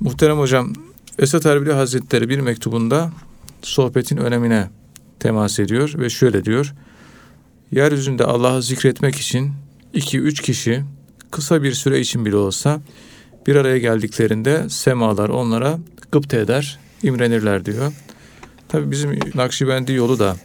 [0.00, 0.72] Muhterem hocam,
[1.18, 3.12] Esat Erbili Hazretleri bir mektubunda
[3.62, 4.70] sohbetin önemine
[5.20, 6.74] temas ediyor ve şöyle diyor.
[7.72, 9.52] Yeryüzünde Allah'ı zikretmek için
[9.92, 10.84] iki üç kişi
[11.30, 12.80] kısa bir süre için bile olsa
[13.46, 15.78] bir araya geldiklerinde semalar onlara
[16.12, 17.92] gıpta eder, imrenirler diyor.
[18.68, 20.36] Tabi bizim Nakşibendi yolu da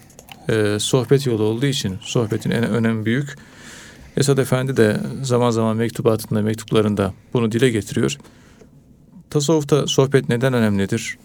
[0.50, 3.36] e, sohbet yolu olduğu için sohbetin en önemi büyük.
[4.18, 8.18] Esad Efendi de zaman zaman mektubatında, mektuplarında bunu dile getiriyor.
[9.30, 11.18] Tasavvufta sohbet neden önemlidir?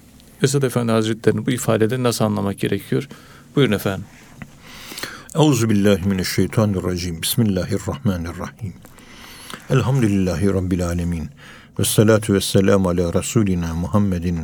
[0.42, 3.08] Esad Efendi Hazretleri'nin bu ifadede nasıl anlamak gerekiyor?
[3.56, 4.04] Buyurun efendim.
[5.34, 7.22] Euzu billahi mineşşeytanirracim.
[7.22, 8.72] Bismillahirrahmanirrahim.
[9.70, 11.30] Elhamdülillahi rabbil alamin.
[11.78, 14.38] Ve salatu ve selamu ala Resulina Muhammedin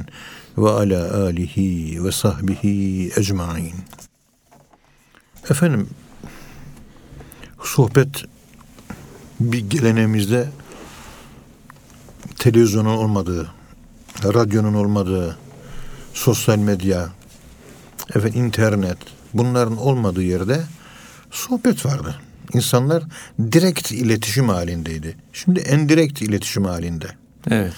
[0.59, 3.75] ve ala alihi ve sahbihi ecmain.
[5.51, 5.91] Efendim,
[7.63, 8.25] sohbet
[9.41, 10.49] bir geleneğimizde
[12.39, 13.51] televizyonun olmadığı,
[14.25, 15.39] radyonun olmadığı,
[16.15, 17.09] sosyal medya,
[18.15, 18.99] efendim internet
[19.35, 20.65] bunların olmadığı yerde
[21.31, 22.21] sohbet vardı.
[22.57, 23.03] İnsanlar
[23.53, 25.17] direkt iletişim halindeydi.
[25.33, 27.07] Şimdi endirekt iletişim halinde.
[27.51, 27.73] Evet.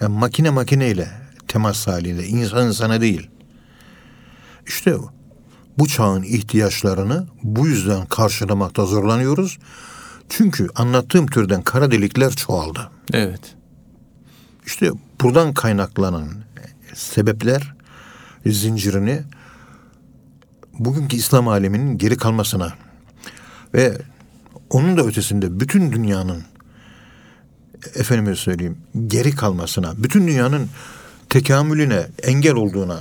[0.00, 1.08] Yani makine makineyle
[1.48, 2.26] temas halinde.
[2.26, 3.30] insan insana değil.
[4.66, 4.94] İşte
[5.78, 9.58] bu çağın ihtiyaçlarını bu yüzden karşılamakta zorlanıyoruz.
[10.28, 12.90] Çünkü anlattığım türden kara delikler çoğaldı.
[13.12, 13.54] Evet.
[14.66, 16.28] İşte buradan kaynaklanan
[16.94, 17.74] sebepler
[18.46, 19.22] zincirini
[20.78, 22.72] bugünkü İslam aleminin geri kalmasına
[23.74, 23.98] ve
[24.74, 26.42] onun da ötesinde bütün dünyanın
[27.94, 30.68] efendime söyleyeyim geri kalmasına, bütün dünyanın
[31.28, 33.00] tekamülüne engel olduğuna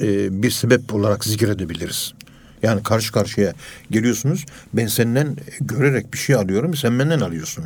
[0.00, 2.14] e, bir sebep olarak zikredebiliriz.
[2.62, 3.52] Yani karşı karşıya
[3.90, 4.46] geliyorsunuz.
[4.74, 6.74] Ben senden görerek bir şey alıyorum.
[6.74, 7.64] Sen benden alıyorsun.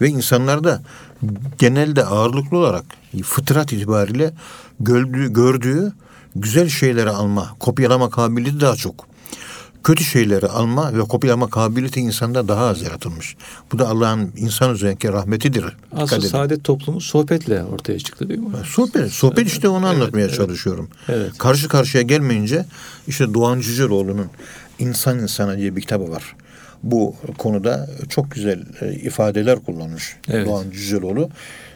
[0.00, 0.82] Ve insanlarda
[1.58, 2.84] genelde ağırlıklı olarak
[3.22, 4.32] fıtrat itibariyle
[4.80, 5.92] gördüğü, gördüğü
[6.36, 9.08] güzel şeyleri alma, kopyalama kabiliyeti daha çok.
[9.88, 13.36] Kötü şeyleri alma ve kopyalama kabiliyeti insanda daha az yaratılmış.
[13.72, 15.64] Bu da Allah'ın insan üzerindeki rahmetidir.
[15.96, 16.20] Edin.
[16.20, 18.50] saadet toplumu sohbetle ortaya çıktı değil mi?
[18.66, 20.36] Sohbet, sohbet işte onu anlatmaya evet.
[20.36, 20.88] çalışıyorum.
[21.08, 21.38] Evet.
[21.38, 22.64] Karşı karşıya gelmeyince
[23.06, 24.26] işte Doğan Cüceloğlu'nun
[24.78, 26.36] İnsan İnsana diye bir kitabı var.
[26.82, 30.46] Bu konuda çok güzel e, ifadeler kullanmış Evet.
[30.46, 31.30] Doğan Cüceloğlu.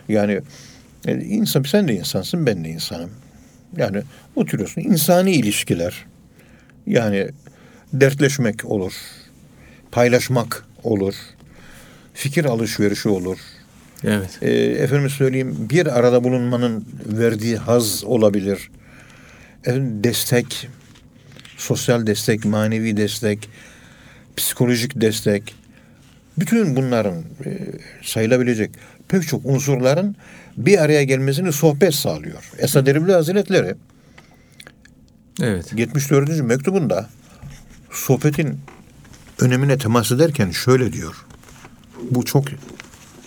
[0.09, 0.41] Yani
[1.07, 3.11] e, insan sen de insansın ben de insanım.
[3.77, 4.03] Yani
[4.37, 6.07] oturuyorsun insani ilişkiler.
[6.87, 7.29] Yani
[7.93, 8.93] dertleşmek olur.
[9.93, 11.15] Paylaşmak olur.
[12.15, 13.39] Fikir alışverişi olur.
[14.05, 14.39] Evet.
[14.43, 18.71] E, efendim söyleyeyim bir arada bulunmanın verdiği haz olabilir.
[19.65, 20.69] Efendim, destek,
[21.57, 23.49] sosyal destek, manevi destek,
[24.37, 25.55] psikolojik destek.
[26.39, 27.59] Bütün bunların e,
[28.03, 28.71] sayılabilecek
[29.09, 30.17] pek çok unsurların
[30.57, 32.51] bir araya gelmesini sohbet sağlıyor.
[32.59, 33.75] Esad Erbil Hazretleri
[35.41, 35.73] Evet.
[35.77, 36.41] 74.
[36.41, 37.09] mektubunda
[37.93, 38.61] sohbetin
[39.39, 41.27] önemine temas ederken şöyle diyor.
[42.11, 42.45] Bu çok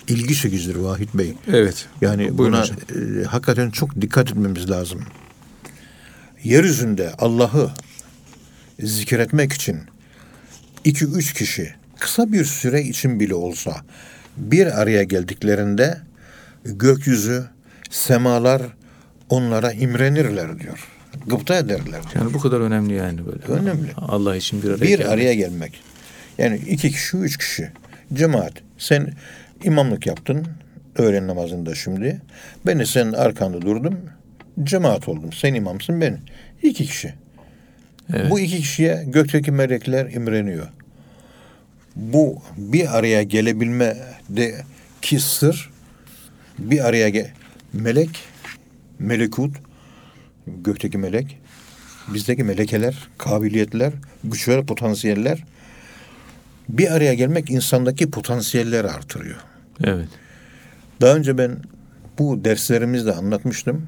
[0.08, 1.34] ilgi çekicidir Vahit Bey.
[1.46, 1.86] Evet.
[2.00, 5.04] Yani buna e, hakikaten çok dikkat etmemiz lazım.
[6.44, 7.70] Yeryüzünde Allah'ı
[8.80, 9.80] zikretmek için
[10.84, 13.76] iki üç kişi kısa bir süre için bile olsa
[14.36, 16.00] bir araya geldiklerinde
[16.64, 17.44] gökyüzü,
[17.90, 18.62] semalar
[19.28, 20.95] onlara imrenirler diyor.
[21.26, 22.00] Gıpta ederler.
[22.14, 23.60] Yani bu kadar önemli yani böyle.
[23.60, 23.88] Önemli.
[23.96, 25.06] Allah için bir araya bir gelmek.
[25.06, 25.80] araya gelmek.
[26.38, 27.70] Yani iki kişi, üç kişi.
[28.12, 28.52] Cemaat.
[28.78, 29.12] Sen
[29.64, 30.46] imamlık yaptın
[30.98, 32.20] öğlen namazında şimdi.
[32.66, 34.00] Ben de senin arkanda durdum.
[34.62, 35.32] Cemaat oldum.
[35.32, 36.18] Sen imamsın ben.
[36.62, 37.14] İki kişi.
[38.14, 38.30] Evet.
[38.30, 40.66] Bu iki kişiye gökteki melekler imreniyor.
[41.96, 43.96] Bu bir araya gelebilme
[44.28, 44.54] de
[45.02, 45.70] ki sır
[46.58, 47.30] bir araya ge
[47.72, 48.10] melek
[48.98, 49.56] melekut
[50.46, 51.38] gökteki melek
[52.08, 53.92] bizdeki melekeler, kabiliyetler,
[54.24, 55.44] güçler, potansiyeller
[56.68, 59.36] bir araya gelmek insandaki potansiyelleri artırıyor.
[59.84, 60.08] Evet.
[61.00, 61.56] Daha önce ben
[62.18, 63.86] bu derslerimizde anlatmıştım.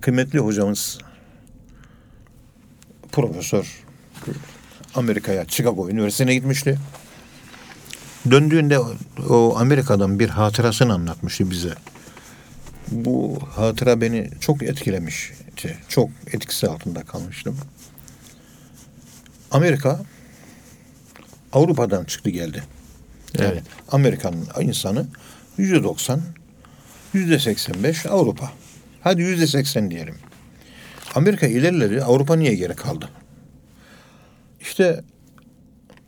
[0.00, 0.98] Kıymetli hocamız
[3.12, 3.82] profesör
[4.94, 6.78] Amerika'ya Chicago Üniversitesi'ne gitmişti.
[8.30, 8.78] Döndüğünde
[9.28, 11.74] o Amerika'dan bir hatırasını anlatmıştı bize.
[12.90, 15.78] Bu hatıra beni çok etkilemişti.
[15.88, 17.56] Çok etkisi altında kalmıştım.
[19.50, 20.00] Amerika
[21.52, 22.62] Avrupa'dan çıktı geldi.
[23.38, 23.62] Yani Evet.
[23.92, 25.06] Amerika'nın insanı
[25.58, 26.20] yüzde doksan,
[27.14, 28.52] yüzde seksen beş Avrupa.
[29.00, 30.14] Hadi yüzde seksen diyelim.
[31.14, 33.08] Amerika ilerledi, Avrupa niye geri kaldı?
[34.60, 35.04] İşte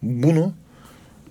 [0.02, 0.54] bunu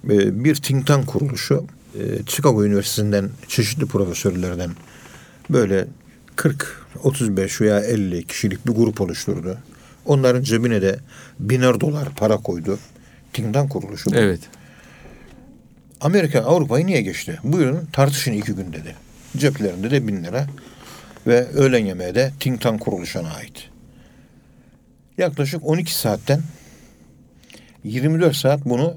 [0.04, 4.72] e, bir think tank kuruluşu e, Chicago Üniversitesi'nden çeşitli profesörlerden
[5.50, 5.88] böyle
[6.36, 9.58] 40, 35 veya 50 kişilik bir grup oluşturdu.
[10.06, 11.00] Onların cebine de
[11.40, 12.80] biner dolar para koydu.
[13.34, 14.16] Think tank kuruluşu bu.
[14.16, 14.40] Evet.
[16.02, 17.40] Amerika Avrupa'yı niye geçti?
[17.44, 18.96] Buyurun tartışın iki gün dedi.
[19.38, 20.48] Ceplerinde de bin lira
[21.28, 23.70] ve öğlen yemeği de think tank kuruluşuna ait.
[25.18, 26.42] Yaklaşık 12 saatten
[27.84, 28.96] 24 saat bunu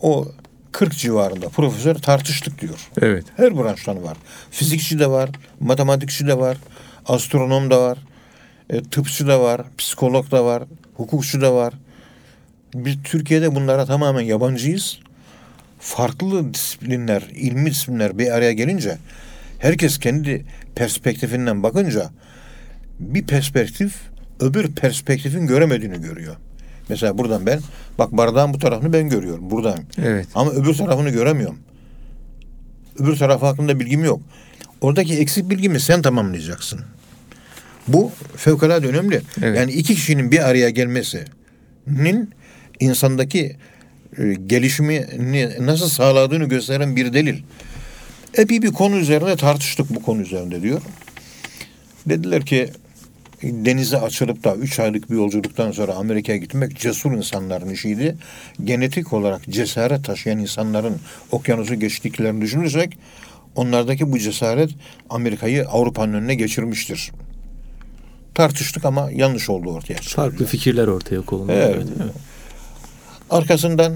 [0.00, 0.28] o
[0.74, 2.88] 40 civarında profesör tartıştık diyor.
[3.02, 3.24] Evet.
[3.36, 4.16] Her branştan var.
[4.50, 6.56] Fizikçi de var, matematikçi de var,
[7.06, 7.98] astronom da var,
[8.70, 10.62] e, tıpçı da var, psikolog da var,
[10.94, 11.74] hukukçu da var.
[12.74, 14.98] Biz Türkiye'de bunlara tamamen yabancıyız.
[15.80, 18.98] Farklı disiplinler, ilmi disiplinler bir araya gelince
[19.58, 22.10] herkes kendi perspektifinden bakınca
[23.00, 23.94] bir perspektif
[24.40, 26.36] öbür perspektifin göremediğini görüyor.
[26.88, 27.60] Mesela buradan ben
[27.98, 29.78] bak bardağın bu tarafını ben görüyorum buradan.
[29.98, 30.26] Evet.
[30.34, 31.58] Ama öbür tarafını göremiyorum.
[32.98, 34.20] Öbür tarafı hakkında bilgim yok.
[34.80, 36.80] Oradaki eksik bilgimi sen tamamlayacaksın.
[37.88, 39.22] Bu fevkalade önemli.
[39.42, 39.58] Evet.
[39.58, 42.30] Yani iki kişinin bir araya gelmesinin
[42.80, 43.56] insandaki
[44.18, 47.42] e, gelişimini nasıl sağladığını gösteren bir delil.
[48.34, 50.82] Epey bir konu üzerine tartıştık bu konu üzerinde diyor.
[52.06, 52.70] Dediler ki
[53.44, 58.16] denize açılıp da 3 aylık bir yolculuktan sonra Amerika'ya gitmek cesur insanların işiydi.
[58.64, 60.96] Genetik olarak cesaret taşıyan insanların
[61.32, 62.98] okyanusu geçtiklerini düşünürsek
[63.54, 64.70] onlardaki bu cesaret
[65.10, 67.12] Amerika'yı Avrupa'nın önüne geçirmiştir.
[68.34, 69.94] Tartıştık ama yanlış oldu ortaya.
[70.02, 71.52] Farklı fikirler ortaya konuldu.
[71.52, 71.86] Evet.
[72.02, 72.12] Evet.
[73.30, 73.92] Arkasından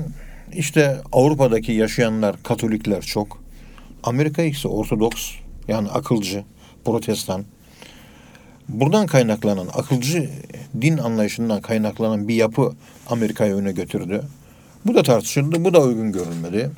[0.54, 3.42] işte Avrupa'daki yaşayanlar Katolikler çok.
[4.02, 5.30] Amerika ise Ortodoks
[5.68, 6.44] yani akılcı,
[6.84, 7.44] protestan.
[8.68, 10.30] Buradan kaynaklanan akılcı
[10.80, 12.72] din anlayışından kaynaklanan bir yapı
[13.08, 14.22] Amerika'yı öne götürdü.
[14.86, 16.70] Bu da tartışıldı, bu da uygun görülmedi.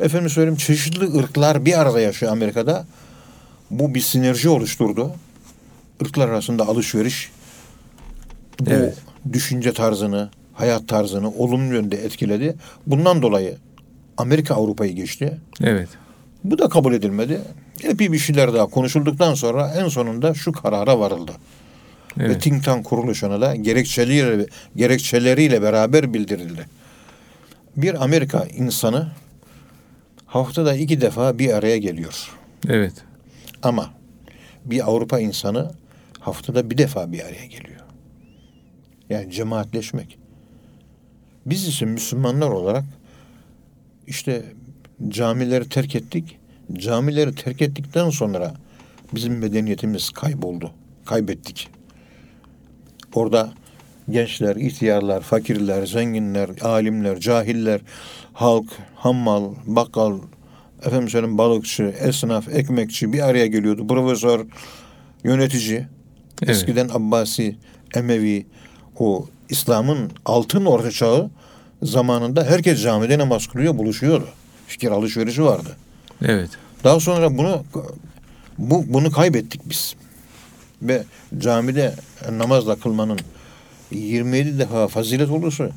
[0.00, 2.86] Efendim söyleyeyim çeşitli ırklar bir arada yaşıyor Amerika'da.
[3.70, 5.12] Bu bir sinerji oluşturdu.
[6.00, 7.30] Irklar arasında alışveriş
[8.60, 8.98] bu Evet.
[9.32, 12.54] düşünce tarzını, hayat tarzını olumlu yönde etkiledi.
[12.86, 13.56] Bundan dolayı
[14.16, 15.38] Amerika Avrupa'yı geçti.
[15.62, 15.88] Evet.
[16.44, 17.40] Bu da kabul edilmedi.
[17.84, 21.32] Epey bir şeyler daha konuşulduktan sonra en sonunda şu karara varıldı.
[22.18, 22.42] Ve Evet.
[22.42, 26.66] think tank kuruluşuna da gerekçeleriyle, gerekçeleriyle beraber bildirildi.
[27.76, 29.12] Bir Amerika insanı
[30.26, 32.30] haftada iki defa bir araya geliyor.
[32.68, 32.92] Evet.
[33.62, 33.90] Ama
[34.64, 35.72] bir Avrupa insanı
[36.20, 37.80] haftada bir defa bir araya geliyor.
[39.10, 40.18] Yani cemaatleşmek.
[41.46, 42.84] Biz ise Müslümanlar olarak
[44.06, 44.42] işte
[45.08, 46.38] camileri terk ettik.
[46.72, 48.54] Camileri terk ettikten sonra
[49.14, 50.70] bizim medeniyetimiz kayboldu.
[51.04, 51.68] Kaybettik.
[53.14, 53.52] Orada
[54.10, 57.80] gençler, ihtiyarlar, fakirler, zenginler, alimler, cahiller,
[58.32, 60.18] halk, hammal, bakkal,
[60.86, 63.86] efendim söyleyeyim balıkçı, esnaf, ekmekçi bir araya geliyordu.
[63.86, 64.46] Profesör,
[65.24, 65.86] yönetici.
[66.42, 66.50] Evet.
[66.50, 67.56] Eskiden Abbasi,
[67.96, 68.46] Emevi,
[68.98, 71.30] o İslam'ın altın orta çağı
[71.82, 74.28] zamanında herkes camide namaz kılıyor, buluşuyordu.
[74.66, 75.76] Fikir alışverişi vardı.
[76.22, 76.50] Evet.
[76.84, 77.64] Daha sonra bunu
[78.58, 79.94] bu bunu kaybettik biz.
[80.82, 81.02] Ve
[81.38, 81.94] camide
[82.30, 83.18] namazla kılmanın
[83.90, 85.70] 27 defa fazilet olursa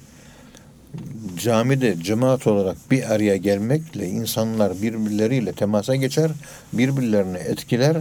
[1.38, 6.32] camide cemaat olarak bir araya gelmekle insanlar birbirleriyle temasa geçer,
[6.74, 7.98] birbirlerini etkiler.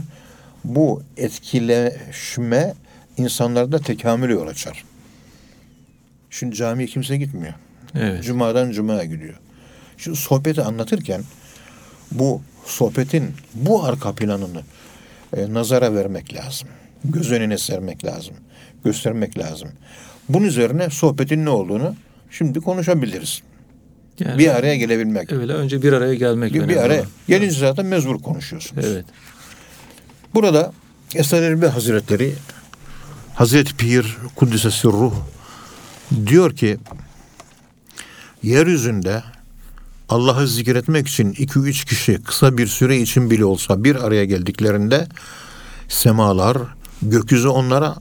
[0.64, 2.75] Bu etkileşme
[3.16, 4.85] insanlarda tekamül yol açar.
[6.31, 7.55] Şimdi camiye kimse gitmiyor.
[7.94, 8.25] Evet.
[8.25, 9.35] Cuma'dan Cuma'ya gidiyor.
[9.97, 11.23] Şu sohbeti anlatırken
[12.13, 14.63] bu sohbetin bu arka planını
[15.37, 16.69] e, nazara vermek lazım.
[17.05, 18.35] Göz önüne sermek lazım.
[18.85, 19.69] Göstermek lazım.
[20.29, 21.95] Bunun üzerine sohbetin ne olduğunu
[22.31, 23.43] şimdi konuşabiliriz.
[24.19, 25.33] Yani Bir araya gelebilmek.
[25.33, 28.85] Öyle önce bir araya gelmek Bir, bir araya gelince zaten mecbur konuşuyorsunuz.
[28.87, 29.05] Evet.
[30.35, 30.73] Burada
[31.15, 32.33] Esad Erbil Hazretleri
[33.35, 35.15] Hazreti Pir Kuddise Ruh
[36.27, 36.79] diyor ki
[38.43, 39.23] yeryüzünde
[40.09, 45.09] Allah'ı zikretmek için iki üç kişi kısa bir süre için bile olsa bir araya geldiklerinde
[45.88, 46.59] semalar,
[47.03, 47.97] gökyüzü onlara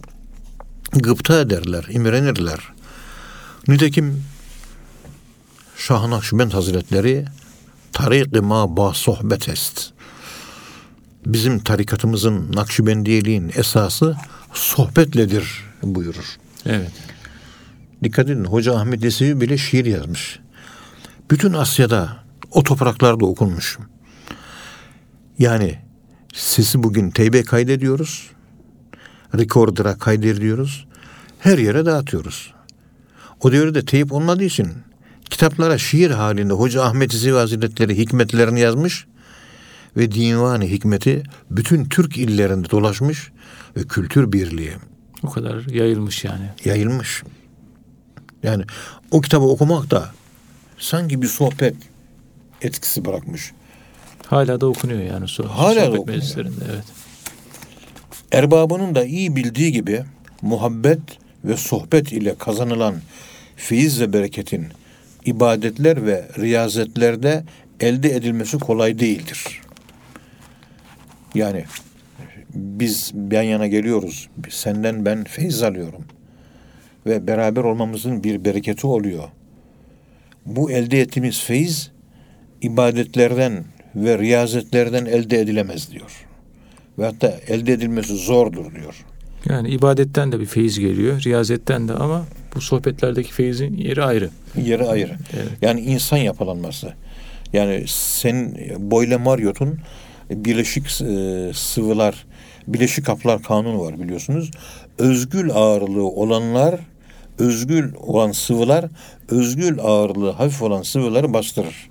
[0.92, 2.60] gıpta ederler, imrenirler.
[3.68, 4.24] Nitekim
[5.78, 7.26] Şah Nakşibend Hazretleri
[7.94, 9.92] tarik-i ma ba sohbet est.
[11.26, 14.16] Bizim tarikatımızın Nakşibendiyeliğin esası
[14.54, 16.38] sohbetledir buyurur.
[16.66, 16.92] Evet.
[18.04, 20.40] Dikkat edin Hoca Ahmet Yesevi bile şiir yazmış.
[21.32, 22.18] Bütün Asya'da
[22.52, 23.78] o topraklarda okunmuş.
[25.40, 25.80] Yani
[26.34, 28.32] sesi bugün teybe kaydediyoruz.
[29.38, 30.88] Recorder'a kaydediyoruz.
[31.40, 32.54] Her yere dağıtıyoruz.
[33.42, 34.68] O devirde teyip olmadığı için
[35.30, 39.08] kitaplara şiir halinde Hoca Ahmet Yesevi Hazretleri hikmetlerini yazmış
[39.98, 43.32] ve divanı hikmeti bütün Türk illerinde dolaşmış
[43.78, 44.74] ve kültür birliği
[45.24, 46.50] O kadar yayılmış yani.
[46.66, 47.24] yayılmış.
[48.44, 48.64] Yani
[49.12, 50.12] o kitabı okumak da
[50.78, 51.76] sanki bir sohbet
[52.62, 53.52] etkisi bırakmış.
[54.26, 56.08] Hala da okunuyor yani so Hala da sohbet okunuyor.
[56.08, 56.66] meclislerinde.
[56.74, 56.84] Evet.
[58.32, 60.04] Erbabının da iyi bildiği gibi
[60.42, 61.00] muhabbet
[61.46, 62.96] ve sohbet ile kazanılan
[63.56, 64.68] feyiz ve bereketin
[65.26, 67.44] ibadetler ve riyazetlerde
[67.80, 69.62] elde edilmesi kolay değildir.
[71.36, 71.66] Yani
[72.54, 74.30] biz yan yana geliyoruz.
[74.50, 76.06] Senden ben feyiz alıyorum.
[77.06, 79.24] ve beraber olmamızın bir bereketi oluyor.
[80.46, 81.92] Bu elde ettiğimiz feyiz
[82.62, 83.64] ibadetlerden
[83.96, 86.26] ve riyazetlerden elde edilemez diyor.
[87.00, 89.06] Ve hatta elde edilmesi zordur diyor.
[89.50, 92.26] Yani ibadetten de bir feyiz geliyor, riyazetten de ama
[92.56, 94.30] bu sohbetlerdeki feyizin yeri ayrı.
[94.64, 95.18] Yeri ayrı.
[95.34, 95.50] Evet.
[95.62, 96.94] Yani insan yapılanması.
[97.54, 99.80] Yani sen Boyle Marriott'un
[100.30, 102.26] bileşik e, sıvılar,
[102.68, 104.52] bileşik kaplar kanunu var biliyorsunuz.
[104.98, 106.80] Özgül ağırlığı olanlar,
[107.40, 108.86] özgül olan sıvılar,
[109.30, 111.90] özgül ağırlığı hafif olan sıvıları bastırır.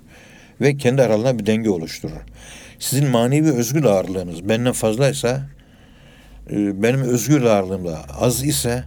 [0.61, 2.21] Ve kendi aralarında bir denge oluşturur.
[2.79, 5.41] Sizin manevi özgül ağırlığınız benden fazlaysa,
[6.49, 8.83] e, benim özgül ağırlığım da az ise,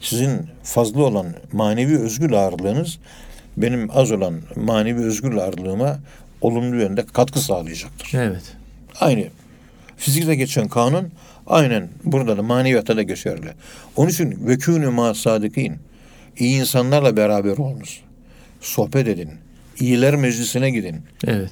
[0.00, 2.98] sizin fazla olan manevi özgül ağırlığınız
[3.56, 5.98] benim az olan manevi özgür ağırlığıma
[6.40, 8.10] olumlu yönde katkı sağlayacaktır.
[8.14, 8.56] Evet.
[9.00, 9.24] Aynı.
[9.96, 11.08] Fizikte geçen kanun
[11.46, 13.48] aynen burada da maneviyatta da geçerli.
[13.96, 15.76] Onun için vekûnü ma sadikin.
[16.38, 18.00] İyi insanlarla beraber olunuz.
[18.60, 19.30] Sohbet edin.
[19.80, 20.96] İyiler meclisine gidin.
[21.26, 21.50] Evet.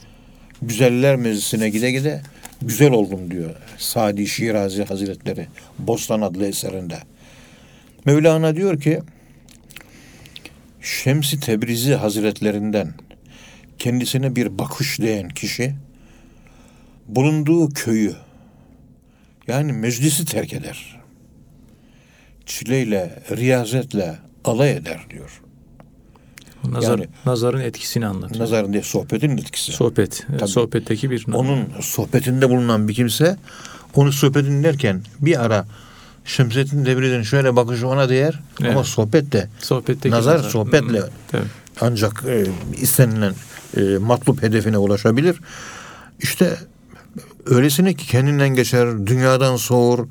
[0.63, 2.23] Güzeller meclisine gide gide
[2.63, 5.47] güzel oldum diyor Sadi Şirazi Hazretleri
[5.79, 6.99] Bostan adlı eserinde.
[8.05, 9.01] Mevlana diyor ki
[10.81, 12.95] Şemsi Tebrizi Hazretlerinden
[13.79, 15.75] kendisine bir bakış değen kişi
[17.09, 18.15] bulunduğu köyü
[19.49, 21.01] yani meclisi terk eder.
[22.47, 24.15] Çileyle, riyazetle
[24.45, 25.41] alay eder diyor.
[26.69, 28.41] Nazar, Yani- nazarın etkisini anlatıyor.
[28.41, 29.73] Nazarın diye sohbetin etkisi.
[29.73, 30.27] Sohbet.
[30.39, 30.49] Tabii.
[30.51, 33.37] Sohbetteki bir onun sohbetinde bulunan bir kimse
[33.95, 35.67] onu sohbet dinlerken bir ara
[36.25, 38.87] Şemsettin Devri'nin şöyle bakışı ona değer ama Evet.
[38.87, 41.43] sohbet de sohbetteki nazar sohbetle Tabii.
[41.81, 42.47] ancak e,
[42.81, 43.35] istenilen
[43.77, 45.41] e, matlup hedefine ulaşabilir.
[46.21, 46.57] İşte
[47.47, 50.09] öylesine ki kendinden geçer, dünyadan soğur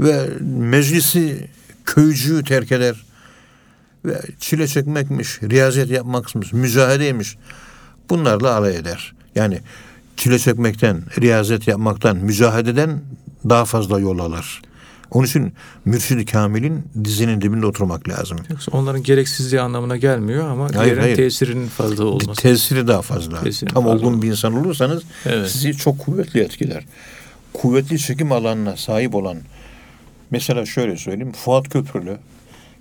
[0.00, 1.48] ve meclisi
[1.84, 3.07] köycüğü terk eder.
[4.04, 7.36] Ve çile çekmekmiş, riyazet yapmakmış, mücahedeymiş.
[8.10, 9.14] Bunlarla alay eder.
[9.34, 9.60] Yani
[10.16, 13.00] çile çekmekten, riyazet yapmaktan, mücahededen
[13.48, 14.62] daha fazla yol alır.
[15.10, 15.52] Onun için
[15.84, 18.38] mürşid-i kamilin dizinin dibinde oturmak lazım.
[18.50, 21.16] Yoksa onların gereksizliği anlamına gelmiyor ama Hayır, hayır.
[21.16, 22.42] tesirinin fazla olması.
[22.42, 23.40] Tesiri daha fazla.
[23.42, 24.22] Tesiri Tam fazla olgun olur.
[24.22, 25.50] bir insan olursanız Evet.
[25.50, 26.84] sizi çok kuvvetli etkiler.
[27.52, 29.38] Kuvvetli çekim alanına sahip olan
[30.30, 32.16] mesela şöyle söyleyeyim Fuat Köprülü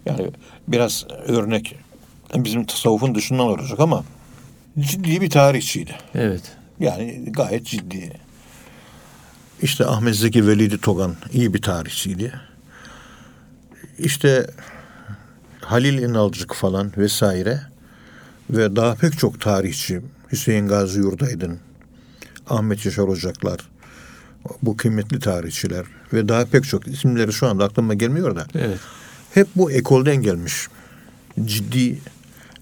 [0.08, 0.32] yani
[0.68, 1.76] biraz örnek
[2.36, 4.03] bizim tasavvufun dışından olacak ama
[4.80, 5.95] ciddi bir tarihçiydi.
[6.16, 6.41] Evet.
[6.80, 8.12] Yani gayet ciddi.
[9.62, 12.34] İşte Ahmet Zeki Velidi Togan iyi bir tarihçiydi.
[13.99, 14.47] İşte
[15.62, 17.62] Halil İnalcık falan vesaire
[18.49, 20.01] ve daha pek çok tarihçi
[20.32, 21.60] Hüseyin Gazi Yurdaydın,
[22.49, 23.60] Ahmet Yaşar Ocaklar,
[24.62, 28.80] bu kıymetli tarihçiler ve daha pek çok isimleri şu anda aklıma gelmiyor da Evet.
[29.38, 30.67] Hep bu ekolden gelmiş.
[31.45, 31.99] Ciddi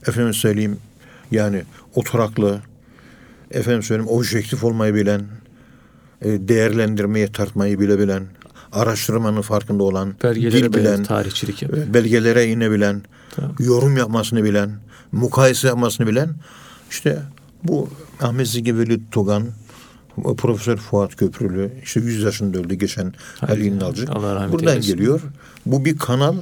[0.08, 0.78] efendim söyleyeyim
[1.32, 1.64] yani
[1.96, 2.62] oturaklı
[3.52, 5.22] efendim söyleyeyim objektif olmayı bilen
[6.22, 8.24] e, değerlendirmeyi tartmayı bilebilen
[8.72, 11.74] araştırmanın farkında olan Belgelere dil bilen, tarihçilik yap.
[11.78, 13.02] e, belgelere inebilen
[13.36, 13.56] Tamam.
[13.60, 14.72] yorum yapmasını bilen
[15.12, 16.30] mukayese yapmasını bilen
[16.90, 17.22] işte
[17.64, 17.90] bu
[18.22, 19.48] Ahmet Zeki Veli Togan
[20.24, 23.14] o Profesör Fuat Köprülü işte 100 yaşında öldü geçen.
[24.10, 25.22] Allah rahmet Buradan geliyor.
[25.66, 26.36] Bu bir kanal.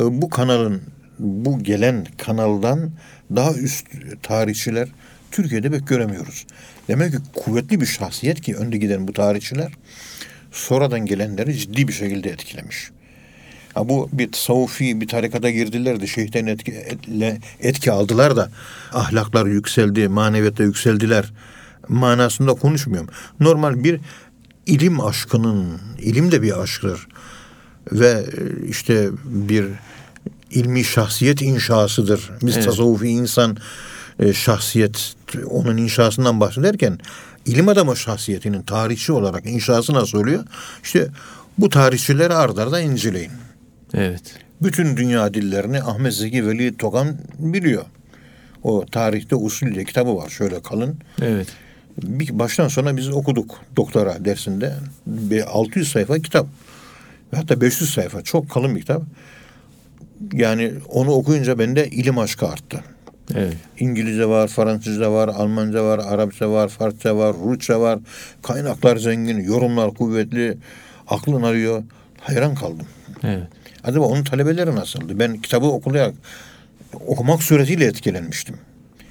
[0.00, 0.82] E, Bu kanalın
[1.18, 2.90] bu gelen kanaldan
[3.36, 3.86] daha üst
[4.22, 4.88] tarihçiler
[5.30, 6.46] Türkiye'de pek göremiyoruz.
[6.88, 9.72] Demek ki kuvvetli bir şahsiyet ki önde giden bu tarihçiler
[10.52, 12.90] sonradan gelenleri ciddi bir şekilde etkilemiş.
[13.74, 18.50] Ha bu bir tasavvufi bir tarikata girdiler de şeyhten etki, etle- etki aldılar da
[18.92, 21.32] ahlaklar yükseldi, maneviyata yükseldiler
[21.88, 23.10] manasında konuşmuyorum.
[23.40, 24.00] Normal bir
[24.66, 27.08] ilim aşkının, ilim de bir aşktır
[27.92, 29.66] ve e, işte bir
[30.50, 32.30] ilmi şahsiyet inşasıdır.
[32.42, 32.66] Biz Evet.
[32.66, 33.56] tasavvufi insan
[34.18, 35.14] e, şahsiyet
[35.50, 36.98] onun inşasından bahsederken
[37.46, 40.44] ilim adamı şahsiyetinin tarihçi olarak inşası nasıl oluyor?
[40.82, 41.08] İşte
[41.58, 43.32] bu tarihçileri ard arda inceleyin.
[43.94, 44.22] Evet.
[44.62, 47.84] Bütün dünya dillerini Ahmet Zeki Veli Togan biliyor.
[48.62, 50.98] O tarihte usul diye kitabı var şöyle kalın.
[51.22, 51.48] Evet.
[52.02, 54.74] Bir baştan sona biz okuduk doktora dersinde.
[55.06, 56.46] Bir 600 sayfa kitap.
[57.32, 59.02] Ve hatta 500 sayfa çok kalın bir kitap.
[60.32, 62.84] Yani onu okuyunca bende ilim aşkı arttı.
[63.34, 63.56] Evet.
[63.78, 67.98] İngilizce var, Fransızca var, Almanca var, Arapça var, Farsça var, Rusça var.
[68.42, 70.58] Kaynaklar zengin, yorumlar kuvvetli,
[71.06, 71.82] aklın arıyor.
[72.20, 72.86] Hayran kaldım.
[73.22, 73.48] Evet.
[73.84, 75.18] Acaba onun talebeleri nasıldı?
[75.18, 76.14] Ben kitabı okuyarak
[77.06, 78.56] okumak suretiyle etkilenmiştim.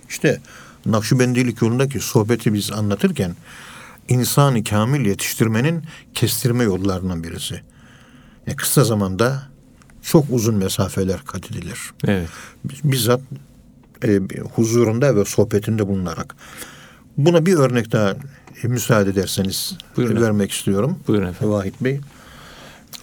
[0.09, 0.39] İşte
[0.85, 3.35] Nakşibendilik yolundaki sohbeti biz anlatırken
[4.09, 7.61] insanı kamil yetiştirmenin kestirme yollarından birisi.
[8.47, 9.41] Ya kısa zamanda
[10.01, 11.79] çok uzun mesafeler kat edilir.
[12.07, 12.29] Evet.
[12.83, 13.21] Bizzat
[14.03, 14.19] e,
[14.55, 16.35] huzurunda ve sohbetinde bulunarak.
[17.17, 18.15] Buna bir örnek daha
[18.63, 20.99] e, müsaade ederseniz Buyurun vermek istiyorum.
[21.07, 21.53] Buyurun efendim.
[21.53, 21.99] Vahit Bey.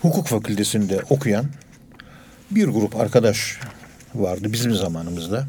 [0.03, 1.47] Hukuk fakültesinde okuyan
[2.51, 3.59] bir grup arkadaş
[4.14, 5.47] vardı bizim zamanımızda.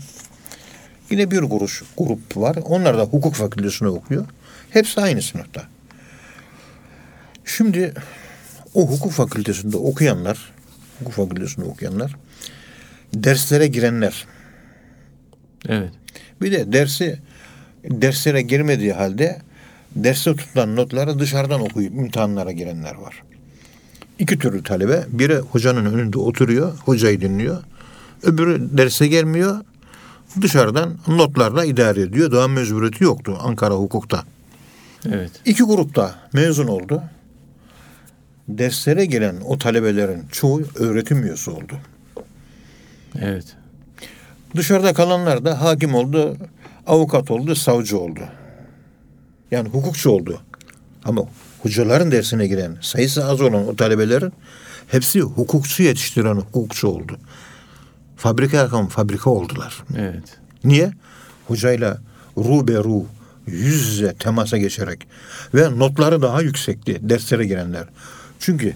[1.09, 2.55] Yine bir grup, grup var.
[2.63, 4.25] Onlar da hukuk fakültesinde okuyor.
[4.69, 5.63] Hepsi aynı sınıfta.
[7.45, 7.93] Şimdi
[8.73, 10.51] o hukuk fakültesinde okuyanlar,
[10.99, 12.15] hukuk fakültesinde okuyanlar,
[13.13, 14.25] derslere girenler.
[15.69, 15.91] Evet.
[16.41, 17.19] Bir de dersi
[17.83, 19.41] derslere girmediği halde
[19.95, 23.23] derste tutulan notları dışarıdan okuyup imtihanlara girenler var.
[24.19, 25.03] İki türlü talebe.
[25.07, 27.63] Biri hocanın önünde oturuyor, hocayı dinliyor.
[28.23, 29.57] Öbürü derse gelmiyor.
[30.41, 32.31] Dışarıdan notlarla idare ediyor.
[32.31, 34.23] Daha mecburiyeti yoktu Ankara hukukta.
[35.05, 35.31] Evet.
[35.45, 37.03] İki grupta mezun oldu.
[38.47, 41.77] Derslere gelen o talebelerin çoğu öğretim üyesi oldu.
[43.21, 43.45] Evet.
[44.55, 46.37] Dışarıda kalanlar da hakim oldu,
[46.87, 48.19] avukat oldu, savcı oldu.
[49.51, 50.41] Yani hukukçu oldu.
[51.05, 51.21] Ama
[51.61, 54.33] hocaların dersine giren sayısı az olan o talebelerin
[54.87, 57.17] hepsi hukukçu yetiştiren hukukçu oldu.
[58.17, 59.83] Fabrika yakan fabrika oldular.
[59.97, 60.37] Evet.
[60.63, 60.91] Niye?
[61.47, 61.97] Hocayla
[62.37, 63.05] ruberu
[63.47, 65.07] yüz yüze temasa geçerek
[65.53, 67.87] ve notları daha yüksekti derslere girenler.
[68.43, 68.73] Çünkü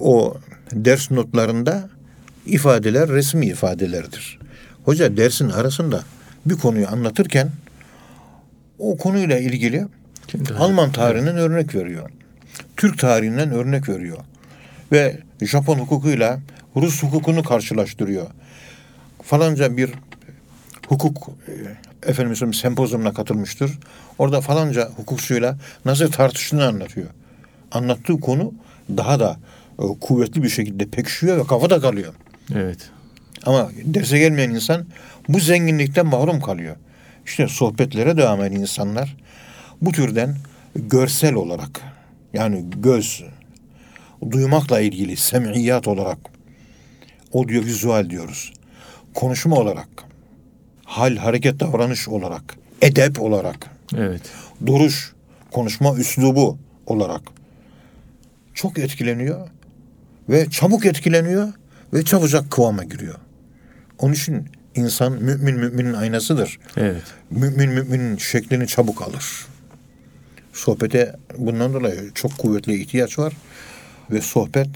[0.00, 0.36] o
[0.72, 1.88] ders notlarında
[2.46, 4.38] ifadeler resmi ifadelerdir.
[4.84, 6.02] Hoca dersin arasında
[6.46, 7.50] bir konuyu anlatırken
[8.78, 9.86] o konuyla ilgili
[10.26, 12.10] Kendi Alman tarihinden örnek veriyor.
[12.76, 14.18] Türk tarihinden örnek veriyor.
[14.92, 16.40] Ve Japon hukukuyla
[16.76, 18.26] Rus hukukunu karşılaştırıyor.
[19.22, 19.90] Falanca bir
[20.88, 21.52] hukuk e,
[22.10, 23.78] efendim sempozyumuna katılmıştır.
[24.18, 27.08] Orada falanca hukukçuyla nasıl tartıştığını anlatıyor.
[27.72, 28.52] Anlattığı konu
[28.96, 29.36] daha da
[29.78, 32.14] e, kuvvetli bir şekilde pekişiyor ve kafada kalıyor.
[32.54, 32.90] Evet.
[33.46, 34.86] Ama derse gelmeyen insan
[35.28, 36.76] bu zenginlikten mahrum kalıyor.
[37.26, 39.16] İşte sohbetlere devam eden insanlar
[39.82, 40.36] bu türden
[40.74, 41.80] görsel olarak
[42.32, 43.24] yani göz,
[44.30, 46.18] duymakla ilgili sem'iyat olarak
[47.34, 48.52] audiovizüel diyoruz.
[49.14, 49.88] Konuşma olarak,
[50.84, 54.22] hal, hareket, davranış olarak, edep olarak, Evet.
[54.66, 55.14] duruş,
[55.50, 57.22] konuşma üslubu olarak
[58.56, 59.48] çok etkileniyor
[60.28, 61.52] ve çabuk etkileniyor
[61.92, 63.14] ve çabucak kıvama giriyor.
[63.98, 66.58] Onun için insan mümin müminin aynasıdır.
[66.76, 67.02] Evet.
[67.30, 69.46] Mümin müminin şeklini çabuk alır.
[70.52, 73.32] Sohbete bundan dolayı çok kuvvetli ihtiyaç var
[74.10, 74.68] ve sohbet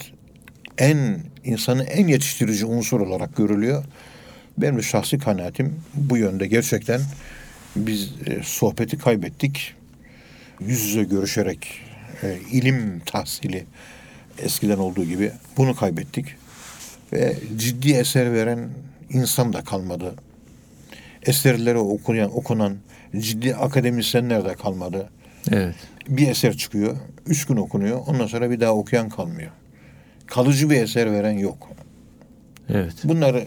[0.78, 3.84] en insanı en yetiştirici unsur olarak görülüyor.
[4.58, 7.00] Benim de şahsi kanaatim bu yönde gerçekten
[7.76, 9.74] biz e, sohbeti kaybettik.
[10.60, 11.89] Yüz yüze görüşerek
[12.22, 13.66] e, ilim tahsili
[14.38, 16.26] eskiden olduğu gibi bunu kaybettik.
[17.12, 18.68] Ve ciddi eser veren
[19.10, 20.14] insan da kalmadı.
[21.22, 22.76] Eserleri okuyan, okunan
[23.18, 25.10] ciddi akademisyenler de kalmadı.
[25.50, 25.74] Evet.
[26.08, 26.96] Bir eser çıkıyor,
[27.26, 29.50] üç gün okunuyor, ondan sonra bir daha okuyan kalmıyor.
[30.26, 31.68] Kalıcı bir eser veren yok.
[32.68, 32.94] Evet.
[33.04, 33.46] Bunları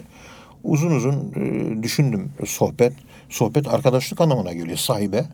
[0.64, 2.32] uzun uzun e, düşündüm.
[2.46, 2.94] Sohbet,
[3.30, 4.78] sohbet arkadaşlık anlamına geliyor.
[4.78, 5.26] Sahibe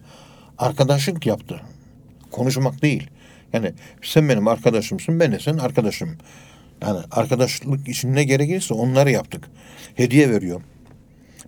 [0.58, 1.62] arkadaşlık yaptı.
[2.32, 3.10] Konuşmak değil.
[3.54, 6.10] Yani sen benim arkadaşımsın, ben de senin arkadaşım.
[6.82, 9.44] Yani arkadaşlık için ne gerekirse onları yaptık.
[9.96, 10.64] Hediye veriyorum.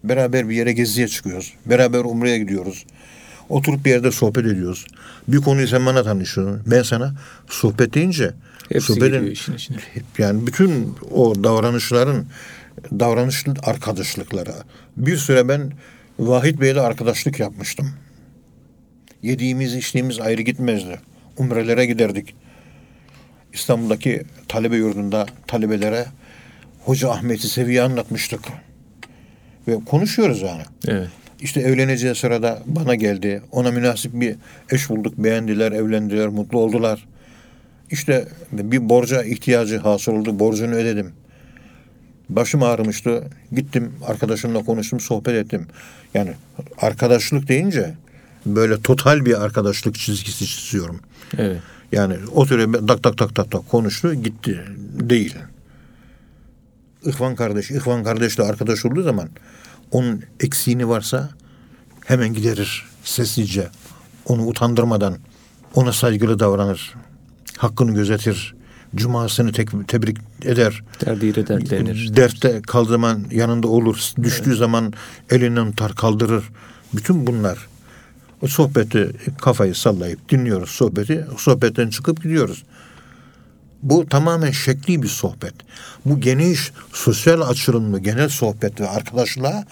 [0.04, 1.54] Beraber bir yere geziye çıkıyoruz.
[1.66, 2.86] Beraber umreye gidiyoruz.
[3.50, 4.86] Oturup bir yerde sohbet ediyoruz.
[5.28, 6.62] Bir konuyu sen bana tanışıyorsun.
[6.72, 7.14] Ben sana
[7.50, 8.32] sohbet deyince
[8.74, 9.78] Hepsi sohbetin- işin içine.
[10.18, 12.26] yani bütün o davranışların
[12.92, 14.54] davranış arkadaşlıkları.
[14.98, 15.72] Bir süre ben
[16.20, 17.92] Vahit Bey'le arkadaşlık yapmıştım.
[19.24, 21.00] Yediğimiz içtiğimiz ayrı gitmezdi.
[21.38, 22.36] Umrelere giderdik.
[23.54, 26.06] İstanbul'daki talebe yurdunda talebelere
[26.86, 28.40] Hoca Ahmet'i Seviye anlatmıştık.
[29.68, 30.64] Ve konuşuyoruz yani.
[30.88, 31.10] Evet.
[31.42, 33.42] İşte evleneceği sırada bana geldi.
[33.52, 34.36] Ona münasip bir
[34.72, 35.18] eş bulduk.
[35.18, 37.08] Beğendiler, evlendiler, mutlu oldular.
[37.92, 40.40] İşte bir borca ihtiyacı hasıl oldu.
[40.40, 41.12] Borcunu ödedim.
[42.30, 43.24] Başım ağrımıştı.
[43.52, 45.68] Gittim arkadaşımla konuştum, sohbet ettim.
[46.14, 46.32] Yani
[46.78, 47.94] arkadaşlık deyince
[48.46, 51.00] böyle total bir arkadaşlık çizgisi çiziyorum.
[51.38, 51.62] Evet.
[51.92, 54.66] Yani oturuyor tak tak tak tak tak konuştu gitti.
[54.94, 55.36] Değil.
[57.06, 59.30] İhvan kardeş, İhvan kardeşle arkadaş olduğu zaman
[59.92, 61.30] onun eksiğini varsa
[62.06, 63.70] hemen giderir sessizce.
[64.26, 65.18] Onu utandırmadan
[65.76, 66.94] ona saygılı davranır.
[67.58, 68.56] Hakkını gözetir.
[68.96, 70.84] Cumasını tek, tebrik eder.
[71.06, 72.16] Derdiyle dertlenir.
[72.16, 73.98] Dertte kaldığı zaman yanında olur.
[74.24, 74.94] Düştüğü zaman
[75.30, 76.44] elinden tutar kaldırır.
[76.94, 77.68] Bütün bunlar.
[78.42, 79.12] O sohbeti
[79.42, 81.26] kafayı sallayıp dinliyoruz sohbeti.
[81.38, 82.64] Sohbetten çıkıp gidiyoruz.
[83.84, 85.54] Bu tamamen şekli bir sohbet.
[86.06, 89.66] Bu geniş sosyal açılımlı genel sohbet ve arkadaşlığa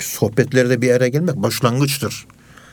[0.00, 2.26] sohbetlerde bir araya gelmek başlangıçtır.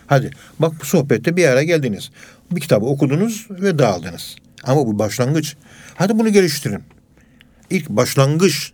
[0.08, 2.12] Hadi bak bu sohbette bir araya geldiniz.
[2.52, 4.36] Bir kitabı okudunuz ve dağıldınız.
[4.64, 5.56] Ama bu başlangıç.
[5.96, 6.84] Hadi bunu geliştirin.
[7.70, 8.72] İlk başlangıç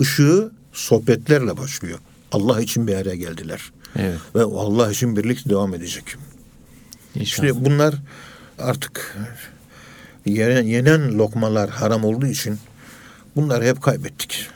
[0.00, 1.98] ışığı sohbetlerle başlıyor.
[2.32, 3.60] Allah için bir araya geldiler.
[3.96, 4.18] Evet.
[4.34, 6.04] Ve Allah için birlikte devam edecek.
[7.14, 7.48] İnşallah.
[7.48, 7.94] İşte bunlar
[8.58, 9.16] artık
[10.26, 12.58] yenen, yenen lokmalar haram olduğu için
[13.36, 14.46] bunları hep kaybettik.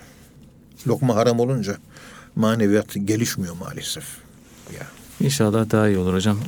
[0.86, 1.76] Lokma haram olunca
[2.36, 4.04] maneviyat gelişmiyor maalesef.
[4.78, 4.86] Ya.
[5.20, 6.38] İnşallah daha iyi olur hocam.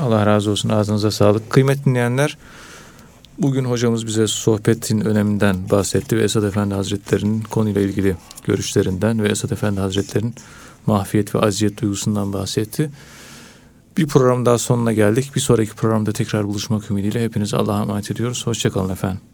[0.00, 0.68] Allah razı olsun.
[0.68, 1.50] Ağzınıza sağlık.
[1.50, 2.38] Kıymetli dinleyenler,
[3.38, 9.50] bugün hocamız bize sohbetin öneminden bahsetti ve Esad Efendi Hazretleri'nin konuyla ilgili görüşlerinden ve Esad
[9.50, 10.34] Efendi Hazretleri'nin
[10.86, 12.90] mahfiyet ve aziyet duygusundan bahsetti.
[13.96, 15.30] Bir program daha sonuna geldik.
[15.34, 18.46] Bir sonraki programda tekrar buluşmak ümidiyle hepinizi Allah'a emanet ediyoruz.
[18.46, 19.31] Hoşçakalın efendim.